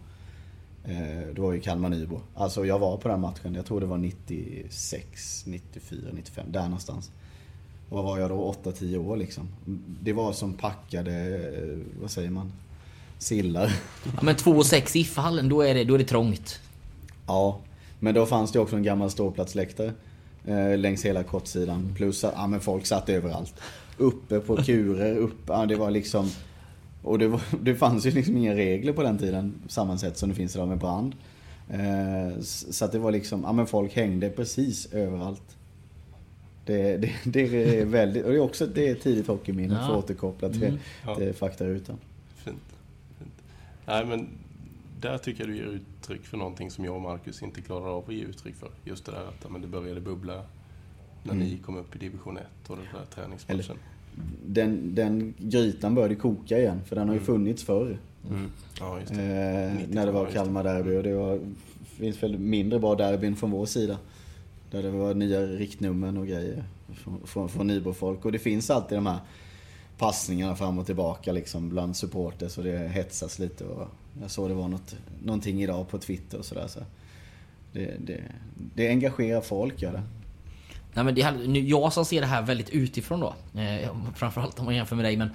[0.85, 2.21] Eh, det var ju Kalmar-Nybro.
[2.35, 7.11] Alltså jag var på den matchen, jag tror det var 96, 94, 95, där någonstans.
[7.89, 8.55] Vad var jag då?
[8.65, 9.49] 8-10 år liksom.
[10.03, 12.53] Det var som packade, eh, vad säger man?
[13.19, 13.73] Sillar.
[14.05, 16.61] Ja, men 2 och 6 i Iffahallen, då är det, då är det trångt.
[17.27, 17.61] Ja,
[18.01, 19.93] men då fanns det också en gammal ståplatsläktare.
[20.45, 21.95] Eh, längs hela kortsidan.
[21.97, 23.55] Plus att ja, men folk satt överallt.
[23.97, 26.31] Uppe på kurer, upp, ja, det var liksom...
[27.09, 30.19] Och det, var, det fanns ju liksom inga regler på den tiden, på samma sätt
[30.19, 31.15] som det finns idag med brand.
[31.71, 35.57] Eh, så att det var liksom, ja men folk hängde precis överallt.
[36.65, 37.41] Det, det, det
[37.81, 39.99] är väldigt, och det är också det är tidigt hockeyminne för Ja.
[39.99, 40.79] att återkoppla till, Mm.
[41.07, 41.15] Ja.
[41.17, 41.97] till faktarutan.
[42.37, 42.57] Fint.
[43.19, 43.33] Fint.
[43.87, 44.29] Nej, men
[45.01, 45.65] där tycker jag du ger
[46.01, 48.71] uttryck för någonting som jag och Marcus inte klarar av att ge uttryck för.
[48.85, 50.43] Just det där att men det började bubbla
[51.23, 51.47] när Mm.
[51.49, 53.77] ni kom upp i division 1 och den där träningsmatchen.
[54.47, 57.27] Den, den grytan började koka igen, för den har ju Mm.
[57.27, 57.99] funnits förr.
[58.31, 58.51] Mm.
[58.81, 59.15] Ja, det.
[59.15, 60.27] Eh, 90-tal, när det var.
[60.27, 61.41] Kalmar derby och det var,
[61.87, 63.99] finns väl mindre bra derbyn från vår sida.
[64.71, 66.65] Där det var nya riktnummer och grejer
[66.95, 68.25] från, från, från Nybrofolk.
[68.25, 69.19] Och det finns alltid de här
[69.99, 73.65] passningarna fram och tillbaka liksom bland supporters och det hetsas lite.
[73.65, 73.89] Och
[74.21, 76.67] jag såg det var något, någonting idag på Twitter och sådär.
[76.69, 76.81] Så
[77.73, 78.21] det, det,
[78.75, 80.03] det engagerar folk, gör det.
[80.95, 83.35] Nej, men det, är- nu, jag som ser det här väldigt utifrån då.
[83.61, 85.17] Eh, framförallt om man jämför med dig.
[85.17, 85.31] Men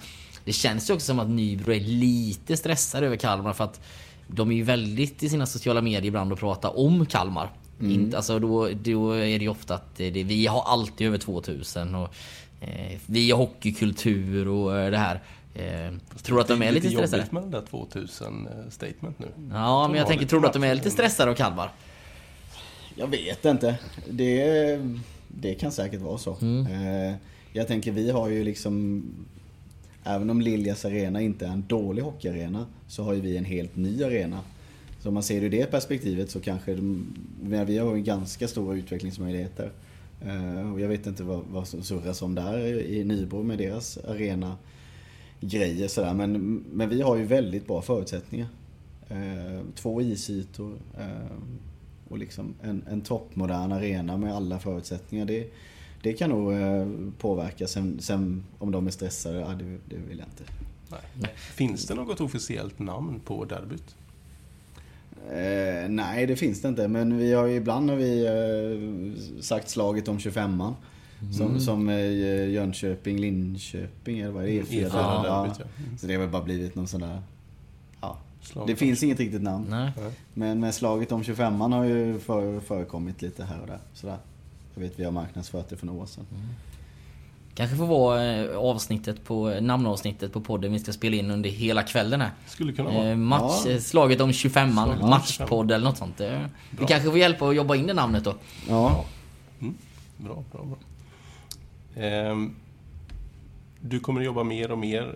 [0.46, 3.54] det känns ju också som att Nybro är lite stressade över Kalmar.
[3.54, 3.82] För att
[4.28, 7.50] de är ju väldigt i sina sociala medier ibland och pratar om Kalmar.
[7.82, 11.18] Inte, alltså då, då är det ju ofta att det, det, vi har alltid över
[11.18, 11.96] 2000.
[11.96, 12.16] Och,
[12.62, 15.22] eh, vi har hockeykultur och eh, det här.
[15.56, 15.94] Eh,
[16.24, 17.18] tror du att de är lite stressade?
[17.18, 19.28] jobbigt med den där 2000-statement nu.
[19.52, 21.72] Ja, men jag tänker, tror du att de är lite stressade av Kalmar?
[22.96, 23.76] Jag vet inte.
[24.10, 24.80] Det,
[25.40, 26.32] det kan säkert vara så.
[26.32, 27.16] Eh,
[27.54, 29.04] Jag tänker vi har ju liksom
[30.06, 33.76] Även om Liljas arena inte är en dålig hockeyarena så har ju vi en helt
[33.76, 34.40] ny arena.
[35.00, 36.78] Så om man ser det ur det perspektivet så kanske
[37.42, 39.72] vi har ju ganska stora utvecklingsmöjligheter.
[40.26, 43.98] Eh, Och jag vet inte vad, vad som surras om där i Nybro med deras
[43.98, 44.56] arena
[45.42, 46.14] grejer sådär.
[46.14, 48.48] Men, men vi har ju väldigt bra förutsättningar.
[49.10, 50.74] Eh, Två isytor.
[52.14, 55.26] Och liksom en, en toppmodern arena med alla förutsättningar.
[55.26, 55.52] Det,
[56.02, 56.88] det kan nog eh,
[57.18, 57.68] påverka.
[57.68, 60.54] Sen, sen om de är stressade, ja, det, det vill jag inte.
[61.16, 61.34] Nej.
[61.36, 63.96] Finns det något officiellt namn på derbyt?
[65.32, 66.88] Eh, nej, det finns det inte.
[66.88, 70.74] Men vi har ju ibland har vi eh, sagt slaget om 25an.
[71.38, 74.54] Som, som eh, Jönköping, Linköping eller vad är det?
[74.54, 75.24] Mm, E4 E4 ja.
[75.26, 75.46] ja.
[75.46, 75.98] Mm.
[75.98, 77.22] Så det har väl bara blivit någon sån där...
[78.44, 79.66] Slaget Det finns inget riktigt namn.
[79.70, 79.92] Nej.
[80.34, 83.80] Men, men slaget om 25an har ju för, förekommit lite här och där.
[83.94, 84.18] Sådär.
[84.76, 86.26] Jag vet vi har marknadsfört det för några år sedan.
[87.56, 91.84] Kanske får vara eh, avsnittet på, namnavsnittet på podden vi ska spela in under hela
[91.84, 92.32] kvällen här.
[92.48, 93.10] Skulle kunna vara.
[93.10, 93.72] Eh, match, Ja.
[93.72, 96.22] eh, Slaget om 25an, Slaget om matchpodd eller något sånt.
[96.22, 96.40] Eh,
[96.70, 96.88] Vi Bra.
[96.88, 98.36] kanske får hjälpa att jobba in det namnet då.
[98.70, 99.06] Ja.
[100.18, 100.78] Bra, bra, bra.
[102.04, 102.56] Ehm,
[103.82, 105.16] du kommer att jobba mer och mer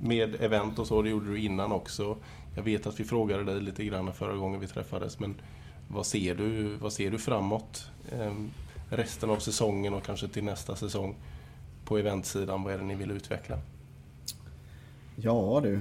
[0.00, 2.16] med event och så, det gjorde du innan också.
[2.54, 5.34] Jag vet att vi frågade dig lite grann förra gången vi träffades, men
[5.88, 7.90] vad ser du, vad ser du framåt?
[8.12, 8.32] eh,
[8.90, 11.14] resten av säsongen och kanske till nästa säsong
[11.84, 13.58] på eventsidan, vad är det ni vill utveckla?
[15.16, 15.80] Ja du.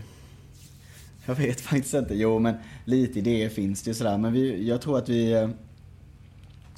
[1.25, 2.15] Jag vet faktiskt inte.
[2.15, 2.55] Jo men
[2.85, 4.17] lite idéer finns det ju sådär.
[4.17, 5.31] Men vi, jag tror att vi...
[5.31, 5.49] Eh,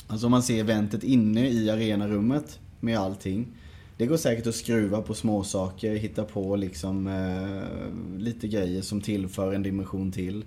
[0.07, 3.47] alltså om man ser eventet inne i arenarummet med allting.
[4.01, 9.53] Det går säkert att skruva på småsaker, hitta på liksom eh, lite grejer som tillför
[9.53, 10.45] en dimension till.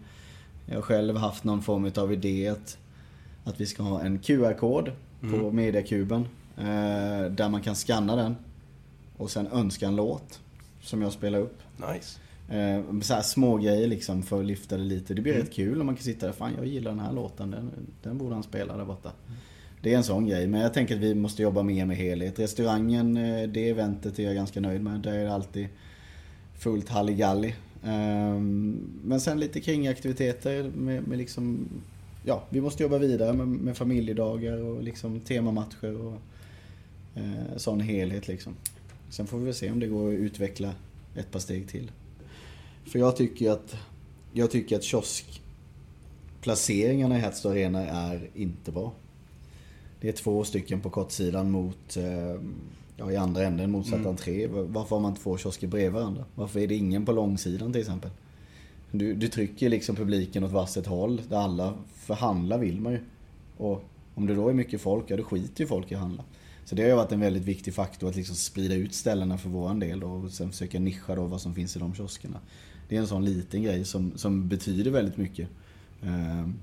[0.66, 2.78] Jag har själv haft någon form av idé att,
[3.44, 6.28] att vi ska ha en QR-kod på mediakuben.
[6.58, 8.36] Eh, där man kan scanna den
[9.16, 10.40] och sen önska en låt
[10.82, 11.58] som jag spelar upp.
[11.92, 12.20] Nice.
[12.48, 15.14] Eh, så här små grejer liksom för att lyfta det lite.
[15.14, 16.32] Det blir rätt kul om man kan sitta där.
[16.32, 17.50] Fan jag gillar den här låten.
[17.50, 17.70] Den,
[18.02, 19.12] den borde han spela där borta.
[19.84, 20.46] Det är en sån grej.
[20.46, 22.38] Men jag tänker att vi måste jobba mer med helhet.
[22.38, 25.00] Restaurangen, eh, det eventet är jag ganska nöjd med.
[25.00, 25.68] Där är det alltid
[26.58, 27.54] fullt halligalli.
[27.84, 31.68] Ehm, men sen lite kringaktiviteter med, med liksom...
[32.24, 36.14] Ja, vi måste jobba vidare med, med familjedagar och liksom temamatcher och
[37.14, 38.54] eh, sån helhet liksom.
[39.10, 40.74] Sen får vi väl se om det går att utveckla
[41.16, 41.90] ett par steg till.
[42.84, 43.76] För jag tycker att,
[44.32, 48.92] jag tycker att kioskplaceringarna i Hertz Arena är inte bra.
[50.04, 52.40] Det är två stycken på kortsidan mot, eh,
[52.96, 54.06] ja, i andra änden motsatt Mm.
[54.06, 54.46] entré.
[54.46, 56.24] Varför har man två kiosker bredvid varandra?
[56.34, 58.10] Varför är det ingen på långsidan till exempel?
[58.90, 62.98] Du, du trycker liksom publiken åt varsitt håll där alla förhandla vill man ju.
[63.56, 63.84] Och
[64.14, 66.24] om det då är mycket folk, ja då skiter ju folk i att handla.
[66.64, 69.48] Så det har ju varit en väldigt viktig faktor att liksom sprida ut ställena för
[69.48, 72.40] våran del då, och sen försöka nischa då vad som finns i de kioskerna.
[72.88, 75.48] Det är en sån liten grej som, som betyder väldigt mycket.
[76.02, 76.54] Ehm,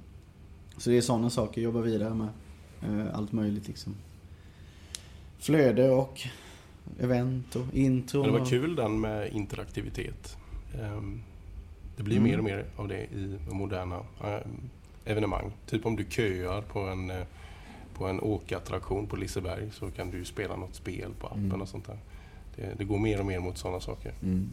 [0.77, 2.27] Så det är sådana saker, jobba vidare med.
[2.83, 3.95] Eh, Allt möjligt liksom.
[5.39, 6.21] Flöde och
[6.99, 8.23] event och intro.
[8.23, 10.37] Det var kul den med interaktivitet.
[10.81, 11.21] Ehm,
[11.97, 12.29] Det blir Mm.
[12.31, 14.39] mer och mer av det i moderna eh,
[15.05, 15.51] evenemang.
[15.65, 17.23] Typ om du köar på en, eh,
[17.93, 21.61] på en åkattraktion på Liseberg så kan du spela något spel på appen Mm.
[21.61, 21.97] och sånt där.
[22.55, 24.13] Det, det går mer och mer mot sådana saker.
[24.23, 24.49] Mm.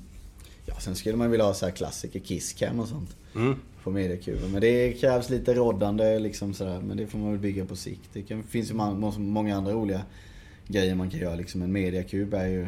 [0.66, 3.16] Ja, sen skulle man vilja ha så här klassiker, Kisscam och sånt.
[3.35, 3.55] Mm.
[3.89, 4.51] På mediakuben.
[4.53, 6.80] Men det krävs lite roddande liksom sådär.
[6.80, 8.11] Men det får man väl bygga på sikt.
[8.12, 10.03] Det kan, finns ju må- må- många andra roliga
[10.66, 11.62] grejer man kan göra liksom.
[11.62, 12.66] En mediakub är ju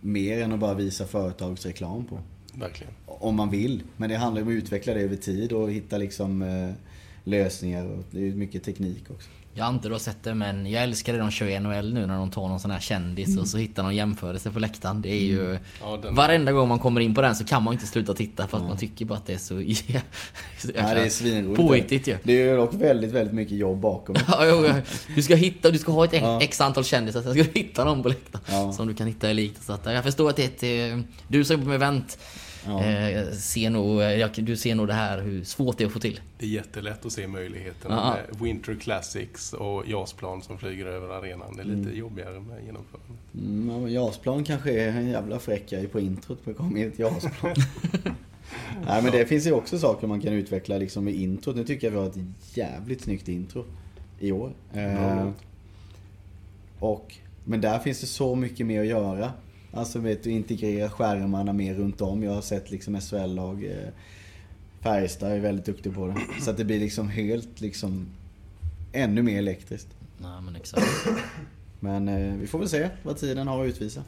[0.00, 2.18] mer än att bara visa företagsreklam på.
[2.54, 2.92] Verkligen.
[3.06, 3.82] Om man vill.
[3.96, 6.70] Men det handlar ju om att utveckla det över tid och hitta liksom eh,
[7.24, 7.86] lösningar.
[7.86, 9.30] Och det är ju mycket teknik också.
[9.58, 12.06] Jag har inte då sett det men jag älskar det de kör i NHL nu
[12.06, 13.38] när de tar någon sån här kändis Mm.
[13.40, 15.02] och så hittar någon jämförelse på läktaren.
[15.02, 15.58] Det är ju...
[15.82, 18.46] Ja, den, Varenda gång man kommer in på den så kan man inte sluta titta
[18.48, 20.00] för att man tycker bara att det är så, Ja,
[20.64, 21.56] det är svinroligt.
[21.60, 22.16] påhittigt ju.
[22.22, 24.16] Det är ju dock väldigt, väldigt mycket jobb bakom.
[24.28, 24.74] Ja.
[25.14, 26.40] Du ska hitta, du ska ha ett Ja.
[26.42, 28.44] x antal kändisar, sen ska du hitta någon på läktaren.
[28.48, 28.72] Ja.
[28.72, 29.64] Som du kan hitta i likt.
[29.64, 30.92] Så att, jag förstår att det är ett...
[30.92, 32.18] eh, Du som jobbar med event,
[32.66, 32.84] Ja.
[32.84, 34.00] eh, ser nog,
[34.46, 36.20] du ser nog det här hur svårt det är att få till.
[36.38, 38.16] det är jättelätt att se möjligheterna Ja.
[38.32, 41.56] med Winter Classics och JAS-plan som flyger över arenan.
[41.56, 43.16] Det är lite jobbigare med genomförandet.
[43.34, 46.38] Mm, ja, men JAS-plan kanske är en jävla fräck grej på introt.
[46.44, 47.54] Det kommer in ett JAS-plan.
[48.86, 51.56] Nej men det finns ju också saker man kan utveckla liksom med introt.
[51.56, 53.64] Nu tycker jag vi har ett jävligt snyggt intro
[54.20, 54.52] i år.
[54.74, 55.28] Eh,
[56.78, 57.14] och,
[57.44, 59.32] men där finns det så mycket mer att göra.
[59.76, 62.22] Alltså vet du, integrera skärmarna mer runt om.
[62.22, 63.64] Jag har sett liksom SHL-lag.
[63.64, 63.88] Eh,
[64.80, 66.42] Färjestad är väldigt duktig på det.
[66.44, 68.06] Så att det blir liksom helt liksom
[68.92, 69.88] ännu mer elektriskt.
[70.18, 70.86] Nej men exakt.
[71.80, 74.02] Men eh, vi får väl se vad tiden har att utvisa.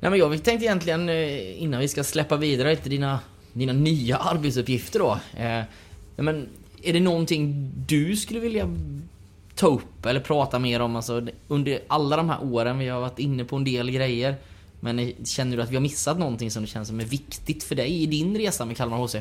[0.00, 3.20] Nej men jag tänkte egentligen eh, innan vi ska släppa vidare till dina,
[3.52, 5.18] dina nya arbetsuppgifter då.
[5.36, 5.62] Eh,
[6.16, 6.48] men
[6.82, 8.68] är det någonting du skulle vilja
[9.56, 10.96] ta upp eller prata mer om?
[10.96, 14.36] Alltså, under alla de här åren, vi har varit inne på en del grejer.
[14.80, 17.74] Men känner du att vi har missat någonting som det känns som är viktigt för
[17.74, 19.16] dig i din resa med Kalmar HC?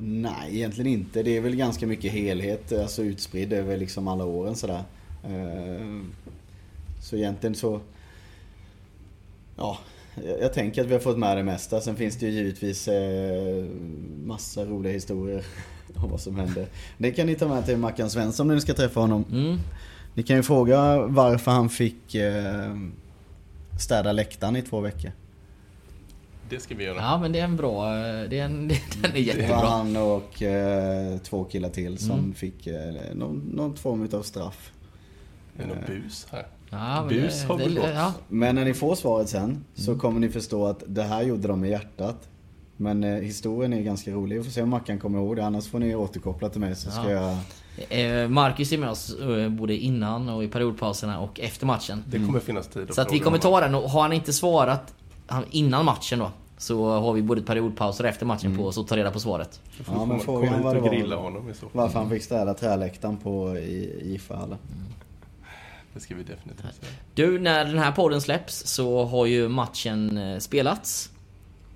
[0.00, 1.22] Nej, egentligen inte.
[1.22, 4.82] Det är väl ganska mycket helhet, alltså utspridd över liksom alla åren sådär.
[5.24, 6.00] Eh,
[7.02, 7.80] så egentligen så...
[9.56, 9.78] Ja,
[10.40, 11.80] jag tänker att vi har fått med det mesta.
[11.80, 13.64] Sen finns det ju givetvis eh,
[14.24, 15.44] massa roliga historier
[16.04, 16.66] om vad som hände.
[16.98, 19.24] Det kan ni ta med till Mackan Svensson när ni ska träffa honom.
[19.32, 19.58] Mm.
[20.14, 22.76] Ni kan ju fråga varför han fick eh,
[23.80, 25.10] städa läktaren i två veckor.
[26.48, 26.96] Det ska vi göra.
[26.96, 27.86] Ja men det är en bra...
[27.96, 29.56] eh, Det är en, den är Det var jättebra.
[29.56, 32.34] han och eh, två killar till som Mm.
[32.34, 34.72] fick eh, någon, någon form av straff.
[35.56, 36.46] Det är något bus här.
[36.70, 37.90] Ja, men Bus det- har det- väl gått.
[37.94, 41.48] Ja, Men när ni får svaret sen så kommer ni förstå att det här gjorde
[41.48, 42.28] de med hjärtat.
[42.76, 44.36] Men eh, historien är ganska rolig.
[44.38, 45.44] Vi får se om Mackan kommer ihåg det.
[45.46, 47.36] Annars får ni återkoppla till mig så ska Ja.
[47.88, 48.22] jag...
[48.22, 52.04] Eh, Marcus är med oss eh, både innan och i periodpauserna och efter matchen.
[52.06, 54.94] Det kommer finnas tid Så att vi kommer ta den och har han inte svarat
[55.26, 58.88] han- innan matchen då Så har vi både periodpauser och efter matchen på oss att
[58.88, 59.60] ta reda på svaret.
[59.86, 60.90] Ja, man men frågan ut det och var.
[60.90, 61.70] grilla honom i så fall.
[61.72, 63.56] Varför han fick städa träläktaren på
[64.02, 64.58] IFA-hallen.
[65.94, 66.92] Det ska vi definitivt säga.
[67.14, 71.10] Du, när den här podden släpps så har ju matchen eh, spelats.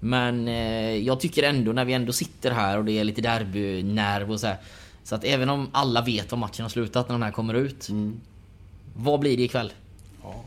[0.00, 4.30] Men eh, jag tycker ändå när vi ändå sitter här och det är lite derbynerv
[4.30, 4.56] och så här.
[5.04, 7.88] Så att även om alla vet om matchen har slutat när den här kommer ut.
[8.96, 9.72] Vad blir det ikväll?
[10.22, 10.44] Ja.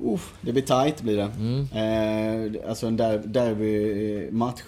[0.00, 1.30] Uff, det blir tight blir det.
[1.78, 4.60] Eh, alltså en der, derbymatch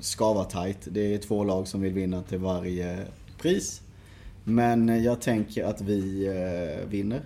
[0.00, 0.78] ska vara tight.
[0.90, 2.98] Det är två lag som vill vinna till varje
[3.38, 3.82] pris.
[4.44, 7.20] Men jag tänker att vi eh, vinner.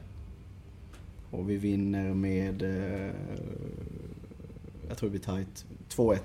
[1.30, 2.62] Och vi vinner med...
[2.62, 3.14] Eh,
[4.88, 5.64] jag tror det blir tight.
[5.96, 6.18] 2-1.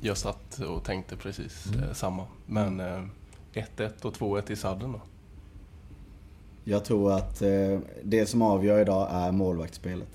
[0.00, 1.82] Jag satt och tänkte precis Mm.
[1.84, 2.24] eh, samma.
[2.46, 3.02] Men eh,
[3.54, 5.00] 1-1 och 2-1 i sadden då?
[6.64, 10.08] Jag tror att eh, det som avgör idag är målvaktsspelet.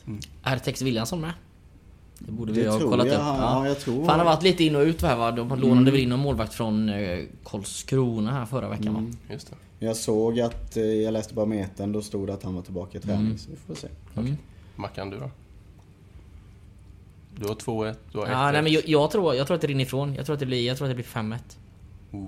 [0.43, 1.33] Är Tex Williamson med?
[2.19, 3.13] Det borde vi Det ha tror kollat jag.
[3.15, 3.19] upp.
[3.21, 5.31] Ja, jag tror- För han har varit lite in och ut här va?
[5.31, 9.03] De lånade väl in en målvakt från eh, Karlskrona här förra veckan va?
[9.33, 9.85] Just det.
[9.85, 12.97] Jag såg att, eh, jag läste bara metern, då stod det att han var tillbaka
[12.97, 13.37] i träning.
[13.37, 13.87] Så vi får se.
[14.17, 14.37] Mm.
[14.75, 15.29] Mackan, du då?
[17.39, 18.31] Du har 2-1, du har 1-1.
[18.31, 20.15] Ja, nej, men jag, jag, tror, jag tror att det rinner ifrån.
[20.15, 21.37] Jag tror att det blir, jag tror att det blir 5-1.
[22.11, 22.25] Oh.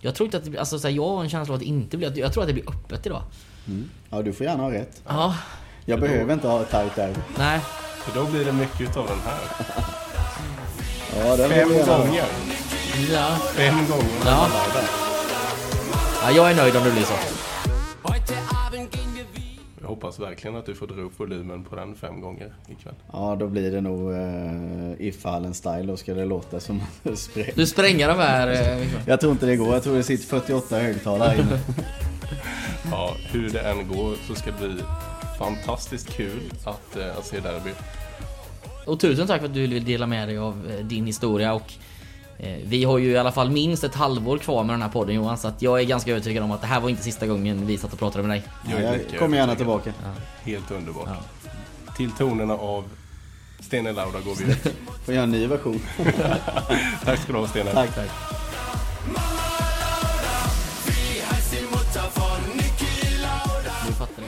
[0.00, 1.60] Jag tror inte att det blir, alltså så här, jag har en känsla av att
[1.60, 3.22] det inte blir, jag tror att det blir öppet idag.
[4.10, 5.02] Ja, du får gärna ha rätt.
[5.08, 5.36] Ja,
[5.84, 7.20] Jag behöver inte ha ett tajt derby.
[7.38, 7.60] nej.
[7.98, 9.40] För då blir det mycket av den här.
[11.18, 12.24] Ja, den Fem gånger.
[13.12, 13.36] Ja.
[13.36, 14.08] Fem gånger.
[14.24, 14.48] Ja.
[16.22, 17.14] ja, jag är nöjd om det blir så.
[19.98, 22.94] Hoppas verkligen att du får dra upp volymen på den fem gånger ikväll.
[23.12, 25.82] Ja, då blir det nog uh, If Allen style.
[25.82, 26.82] Då ska det låta som
[27.14, 27.50] spray.
[27.54, 28.48] Du spränger de här...
[28.48, 29.00] eh, Viktor.
[29.06, 29.72] Jag tror inte det går.
[29.74, 31.58] Jag tror det sitter 48 högtalare inne.
[32.90, 34.82] Ja, hur det än går så ska det bli
[35.38, 37.70] fantastiskt kul att, eh, att se derby.
[38.86, 41.62] Och tusen tack för att du vill dela med dig av eh, din historia och
[41.62, 41.97] eh,
[42.64, 45.38] vi har ju i alla fall minst ett halvår kvar med den här podden Johan
[45.38, 47.78] så att jag är ganska övertygad om att det här var inte sista gången vi
[47.78, 48.44] satt och pratade med dig.
[48.70, 49.92] Ja, jag kommer gärna tillbaka.
[50.42, 51.08] Helt underbart.
[51.96, 52.84] Till tonerna av
[53.60, 54.74] Stene Lauda går vi ut.
[55.04, 55.80] Får göra en ny version.
[57.04, 57.72] Tack ska du ha Stene.
[57.72, 58.10] tack, tack.
[63.86, 64.27] Nu fattar ni.